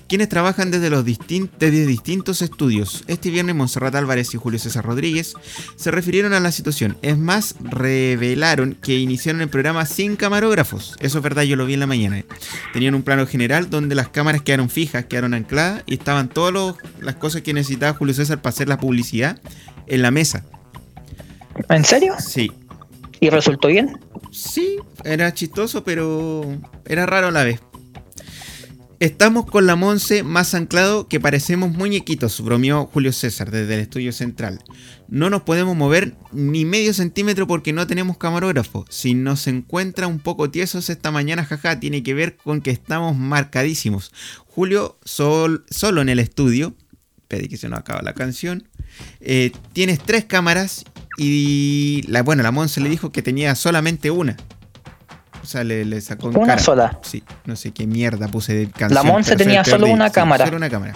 quienes 0.09 0.31
trabajan 0.31 0.71
desde, 0.71 0.89
los 0.89 1.05
desde 1.05 1.87
distintos 1.87 2.41
estudios. 2.41 3.05
Este 3.09 3.31
viernes 3.31 3.55
Monserrat 3.55 3.95
Álvarez 3.95 4.33
y 4.33 4.39
Julio 4.39 4.59
César 4.59 4.87
Rodríguez 4.87 5.35
se 5.77 5.91
refirieron 5.91 6.33
a 6.33 6.41
la 6.41 6.51
situación. 6.51 6.97
Es 7.03 7.19
más, 7.19 7.57
revelaron 7.61 8.75
que 8.81 8.99
iniciaron 8.99 9.43
el 9.43 9.49
programa 9.51 9.85
sin 9.85 10.17
camarógrafos. 10.17 10.97
Eso 11.01 11.19
es 11.19 11.25
verdad, 11.25 11.43
yo 11.43 11.57
lo 11.57 11.67
vi 11.67 11.75
en 11.75 11.81
la 11.81 11.87
mañana. 11.87 12.25
Tenían 12.73 12.95
un 12.95 13.03
plano 13.03 13.27
general 13.27 13.69
donde 13.69 13.95
las 13.95 14.09
cámaras 14.09 14.41
quedaron 14.41 14.71
fijas, 14.71 15.05
quedaron 15.05 15.35
ancladas 15.35 15.83
y 15.87 15.95
estaban 15.95 16.29
todas 16.29 16.77
las 17.01 17.17
cosas 17.17 17.43
que 17.43 17.53
necesitaba 17.53 17.97
Julio 17.97 18.15
César 18.15 18.41
para 18.41 18.55
hacer 18.55 18.69
la 18.69 18.79
publicidad 18.79 19.41
en 19.87 20.01
la 20.01 20.11
mesa. 20.11 20.45
¿En 21.69 21.85
serio? 21.85 22.15
Sí, 22.19 22.51
¿Y 23.23 23.31
resultó 23.31 23.69
bien? 23.69 24.01
Sí, 24.33 24.79
era 25.05 25.33
chistoso, 25.33 25.85
pero 25.85 26.59
era 26.85 27.07
raro 27.07 27.29
a 27.29 27.31
la 27.31 27.45
vez. 27.45 27.61
Estamos 28.99 29.47
con 29.47 29.65
la 29.65 29.77
Monse 29.77 30.25
más 30.25 30.55
anclado 30.55 31.07
que 31.07 31.21
parecemos 31.21 31.71
muñequitos, 31.71 32.41
bromeó 32.41 32.87
Julio 32.93 33.13
César 33.13 33.53
desde 33.53 33.75
el 33.75 33.81
estudio 33.81 34.13
central. 34.13 34.59
No 35.07 35.31
nos 35.31 35.43
podemos 35.43 35.77
mover 35.77 36.17
ni 36.33 36.65
medio 36.65 36.93
centímetro 36.95 37.47
porque 37.47 37.73
no 37.73 37.87
tenemos 37.87 38.19
camarógrafo. 38.19 38.87
Si 38.91 39.15
nos 39.15 39.47
encuentra 39.47 40.09
un 40.09 40.19
poco 40.19 40.51
tiesos 40.51 40.91
esta 40.91 41.13
mañana, 41.13 41.45
jaja, 41.45 41.79
tiene 41.79 42.03
que 42.03 42.15
ver 42.15 42.37
con 42.37 42.61
que 42.61 42.73
estamos 42.73 43.17
marcadísimos. 43.17 44.11
Julio 44.47 44.99
sol- 45.05 45.65
solo 45.71 46.01
en 46.03 46.09
el 46.09 46.19
estudio. 46.19 46.75
Pedí 47.29 47.47
que 47.49 47.57
se 47.57 47.69
nos 47.69 47.79
acaba 47.79 48.03
la 48.03 48.15
canción. 48.15 48.69
Eh, 49.21 49.53
tienes 49.73 50.01
tres 50.01 50.25
cámaras 50.25 50.85
y 51.19 52.03
la, 52.09 52.23
bueno, 52.23 52.43
la 52.43 52.51
Monse 52.51 52.81
le 52.81 52.89
dijo 52.89 53.13
que 53.13 53.23
tenía 53.23 53.55
solamente 53.55 54.11
una. 54.11 54.37
O 55.43 55.47
sea, 55.47 55.65
le, 55.65 55.85
le 55.85 56.01
sacó 56.01 56.31
en 56.31 56.37
Una 56.39 56.47
cara. 56.47 56.63
sola. 56.63 56.99
Sí, 57.03 57.23
no 57.47 57.57
sé 57.57 57.73
qué 57.73 57.87
mierda 57.87 58.29
puse 58.29 58.55
de 58.55 58.67
canción. 58.71 58.95
La 58.95 59.03
Monse 59.03 59.35
tenía 59.37 59.65
solo 59.65 59.89
una 59.89 60.09
sí, 60.09 60.15
cámara. 60.15 60.45
Solo 60.45 60.57
una 60.57 60.71
cámara. 60.71 60.95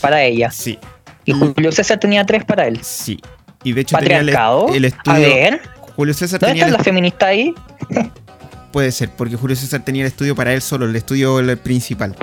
Para 0.00 0.22
ella. 0.22 0.50
Sí, 0.50 0.78
Y 1.24 1.32
Julio 1.32 1.72
César 1.72 1.98
tenía 1.98 2.26
tres 2.26 2.44
para 2.44 2.66
él. 2.66 2.80
sí. 2.82 3.18
Y 3.66 3.72
de 3.72 3.80
hecho 3.80 3.96
tenía 3.96 4.18
el, 4.18 4.28
el 4.28 4.36
A 4.36 4.88
estudio. 4.88 5.20
ver, 5.20 5.62
Julio 5.96 6.12
César 6.12 6.38
¿dónde 6.38 6.52
tenía 6.52 6.64
está 6.66 6.76
el 6.76 6.78
la 6.78 6.84
feminista 6.84 7.26
ahí? 7.28 7.54
Puede 8.72 8.92
ser, 8.92 9.08
porque 9.08 9.36
Julio 9.36 9.56
César 9.56 9.82
tenía 9.82 10.02
el 10.02 10.08
estudio 10.08 10.34
para 10.36 10.52
él 10.52 10.60
solo, 10.60 10.84
el 10.84 10.94
estudio 10.94 11.38
el 11.40 11.56
principal. 11.56 12.14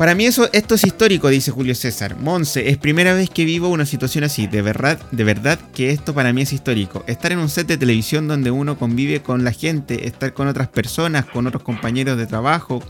Para 0.00 0.14
mí 0.14 0.24
eso, 0.24 0.48
esto 0.54 0.76
es 0.76 0.84
histórico, 0.84 1.28
dice 1.28 1.50
Julio 1.50 1.74
César. 1.74 2.16
Monse, 2.16 2.70
es 2.70 2.78
primera 2.78 3.12
vez 3.12 3.28
que 3.28 3.44
vivo 3.44 3.68
una 3.68 3.84
situación 3.84 4.24
así. 4.24 4.46
De 4.46 4.62
verdad, 4.62 4.98
de 5.10 5.24
verdad 5.24 5.58
que 5.74 5.90
esto 5.90 6.14
para 6.14 6.32
mí 6.32 6.40
es 6.40 6.54
histórico. 6.54 7.04
Estar 7.06 7.32
en 7.32 7.38
un 7.38 7.50
set 7.50 7.66
de 7.66 7.76
televisión 7.76 8.26
donde 8.26 8.50
uno 8.50 8.78
convive 8.78 9.20
con 9.20 9.44
la 9.44 9.52
gente, 9.52 10.06
estar 10.06 10.32
con 10.32 10.48
otras 10.48 10.68
personas, 10.68 11.26
con 11.26 11.46
otros 11.46 11.62
compañeros 11.62 12.16
de 12.16 12.26
trabajo, 12.26 12.82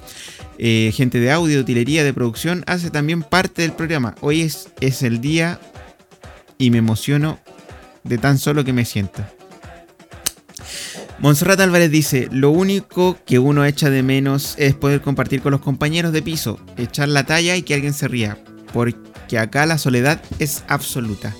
eh, 0.56 0.92
gente 0.94 1.18
de 1.18 1.32
audio, 1.32 1.58
utilería, 1.58 2.04
de 2.04 2.14
producción, 2.14 2.62
hace 2.68 2.90
también 2.90 3.24
parte 3.24 3.62
del 3.62 3.72
programa. 3.72 4.14
Hoy 4.20 4.42
es, 4.42 4.68
es 4.80 5.02
el 5.02 5.20
día 5.20 5.58
y 6.58 6.70
me 6.70 6.78
emociono 6.78 7.40
de 8.04 8.18
tan 8.18 8.38
solo 8.38 8.64
que 8.64 8.72
me 8.72 8.84
siento. 8.84 9.24
Monserrat 11.20 11.60
Álvarez 11.60 11.90
dice, 11.90 12.28
lo 12.32 12.50
único 12.50 13.18
que 13.26 13.38
uno 13.38 13.66
echa 13.66 13.90
de 13.90 14.02
menos 14.02 14.54
es 14.56 14.74
poder 14.74 15.02
compartir 15.02 15.42
con 15.42 15.52
los 15.52 15.60
compañeros 15.60 16.12
de 16.14 16.22
piso, 16.22 16.58
echar 16.78 17.10
la 17.10 17.24
talla 17.24 17.56
y 17.56 17.62
que 17.62 17.74
alguien 17.74 17.92
se 17.92 18.08
ría, 18.08 18.38
porque 18.72 19.38
acá 19.38 19.66
la 19.66 19.76
soledad 19.76 20.22
es 20.38 20.64
absoluta. 20.66 21.34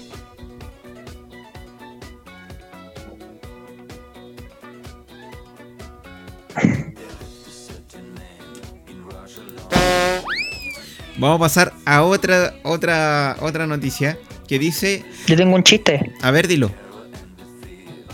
Vamos 11.17 11.37
a 11.37 11.41
pasar 11.41 11.73
a 11.87 12.03
otra, 12.03 12.53
otra, 12.65 13.37
otra 13.41 13.67
noticia 13.67 14.19
que 14.47 14.59
dice, 14.59 15.05
Yo 15.27 15.37
tengo 15.37 15.55
un 15.55 15.63
chiste. 15.63 16.13
a 16.21 16.31
ver, 16.31 16.49
dilo, 16.49 16.71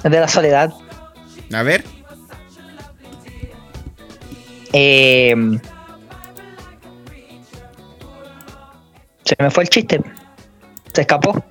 Es 0.05 0.11
de 0.13 0.21
la 0.21 0.29
soledad. 0.29 0.73
A 1.53 1.63
ver, 1.63 1.85
Eh, 4.79 5.35
se 9.25 9.37
me 9.39 9.51
fue 9.51 9.65
el 9.65 9.71
chiste. 9.71 10.03
Se 10.93 11.01
escapó. 11.01 11.43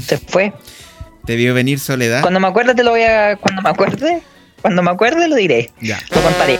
Se 0.00 0.18
fue. 0.18 0.52
te 1.26 1.36
vio 1.36 1.54
venir 1.54 1.78
soledad. 1.78 2.22
Cuando 2.22 2.40
me 2.40 2.48
acuerde 2.48 2.74
te 2.74 2.82
lo 2.82 2.90
voy 2.90 3.02
a. 3.02 3.36
Cuando 3.36 3.62
me 3.62 3.70
acuerde. 3.70 4.22
Cuando 4.62 4.82
me 4.82 4.90
acuerde 4.90 5.28
lo 5.28 5.36
diré. 5.36 5.70
Ya. 5.80 6.00
Lo 6.12 6.22
contaré. 6.22 6.58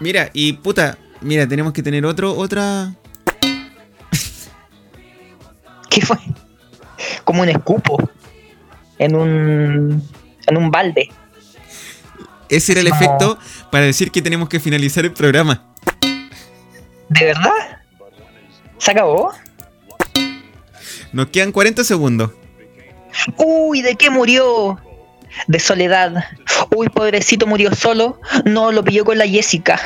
Mira, 0.00 0.30
y 0.32 0.54
puta, 0.54 0.98
mira, 1.20 1.46
tenemos 1.46 1.72
que 1.72 1.82
tener 1.82 2.04
otro, 2.04 2.36
otra. 2.36 2.92
¿Qué 5.90 6.00
fue? 6.00 6.16
Como 7.24 7.42
un 7.42 7.48
escupo. 7.48 7.98
En 8.98 9.14
un. 9.14 10.02
En 10.48 10.56
un 10.56 10.70
balde. 10.72 11.05
Ese 12.48 12.72
era 12.72 12.80
el 12.80 12.88
No. 12.88 12.94
efecto 12.94 13.38
para 13.70 13.84
decir 13.84 14.10
que 14.10 14.22
tenemos 14.22 14.48
que 14.48 14.60
finalizar 14.60 15.04
el 15.04 15.12
programa. 15.12 15.66
¿De 17.08 17.24
verdad? 17.24 17.50
¿Se 18.78 18.90
acabó? 18.90 19.32
Nos 21.12 21.28
quedan 21.28 21.52
40 21.52 21.84
segundos. 21.84 22.32
Uy, 23.38 23.80
¿de 23.82 23.96
qué 23.96 24.10
murió? 24.10 24.78
De 25.46 25.58
soledad. 25.58 26.24
Uy, 26.74 26.88
pobrecito 26.88 27.46
murió 27.46 27.74
solo. 27.74 28.20
No, 28.44 28.72
lo 28.72 28.84
pilló 28.84 29.04
con 29.04 29.18
la 29.18 29.26
Jessica. 29.26 29.80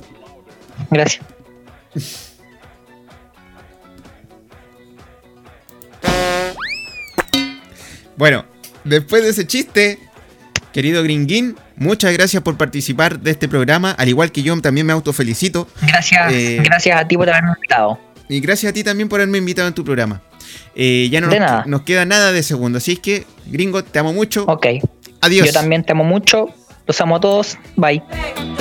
Gracias. 0.90 1.24
Bueno, 8.16 8.44
después 8.84 9.22
de 9.22 9.30
ese 9.30 9.46
chiste, 9.46 9.98
querido 10.72 11.02
Gringuín, 11.02 11.56
muchas 11.76 12.12
gracias 12.12 12.42
por 12.42 12.56
participar 12.56 13.18
de 13.20 13.30
este 13.30 13.48
programa. 13.48 13.90
Al 13.92 14.08
igual 14.08 14.32
que 14.32 14.42
yo, 14.42 14.58
también 14.60 14.86
me 14.86 14.92
autofelicito. 14.92 15.68
Gracias, 15.82 16.32
Eh, 16.32 16.60
gracias 16.64 17.00
a 17.00 17.06
ti 17.06 17.16
por 17.16 17.28
haberme 17.28 17.50
invitado. 17.56 17.98
Y 18.28 18.40
gracias 18.40 18.70
a 18.70 18.72
ti 18.72 18.82
también 18.82 19.08
por 19.08 19.20
haberme 19.20 19.38
invitado 19.38 19.68
en 19.68 19.74
tu 19.74 19.84
programa. 19.84 20.22
Eh, 20.74 21.08
ya 21.10 21.20
no 21.20 21.28
De 21.28 21.38
nos, 21.40 21.48
nada. 21.50 21.64
nos 21.66 21.82
queda 21.82 22.04
nada 22.04 22.32
de 22.32 22.42
segundo. 22.42 22.78
Así 22.78 22.92
es 22.92 22.98
que, 23.00 23.26
gringo, 23.46 23.82
te 23.84 23.98
amo 23.98 24.12
mucho. 24.12 24.44
Ok. 24.44 24.66
Adiós. 25.20 25.46
Yo 25.46 25.52
también 25.52 25.84
te 25.84 25.92
amo 25.92 26.04
mucho. 26.04 26.46
Los 26.86 27.00
amo 27.00 27.16
a 27.16 27.20
todos. 27.20 27.58
Bye. 27.76 28.53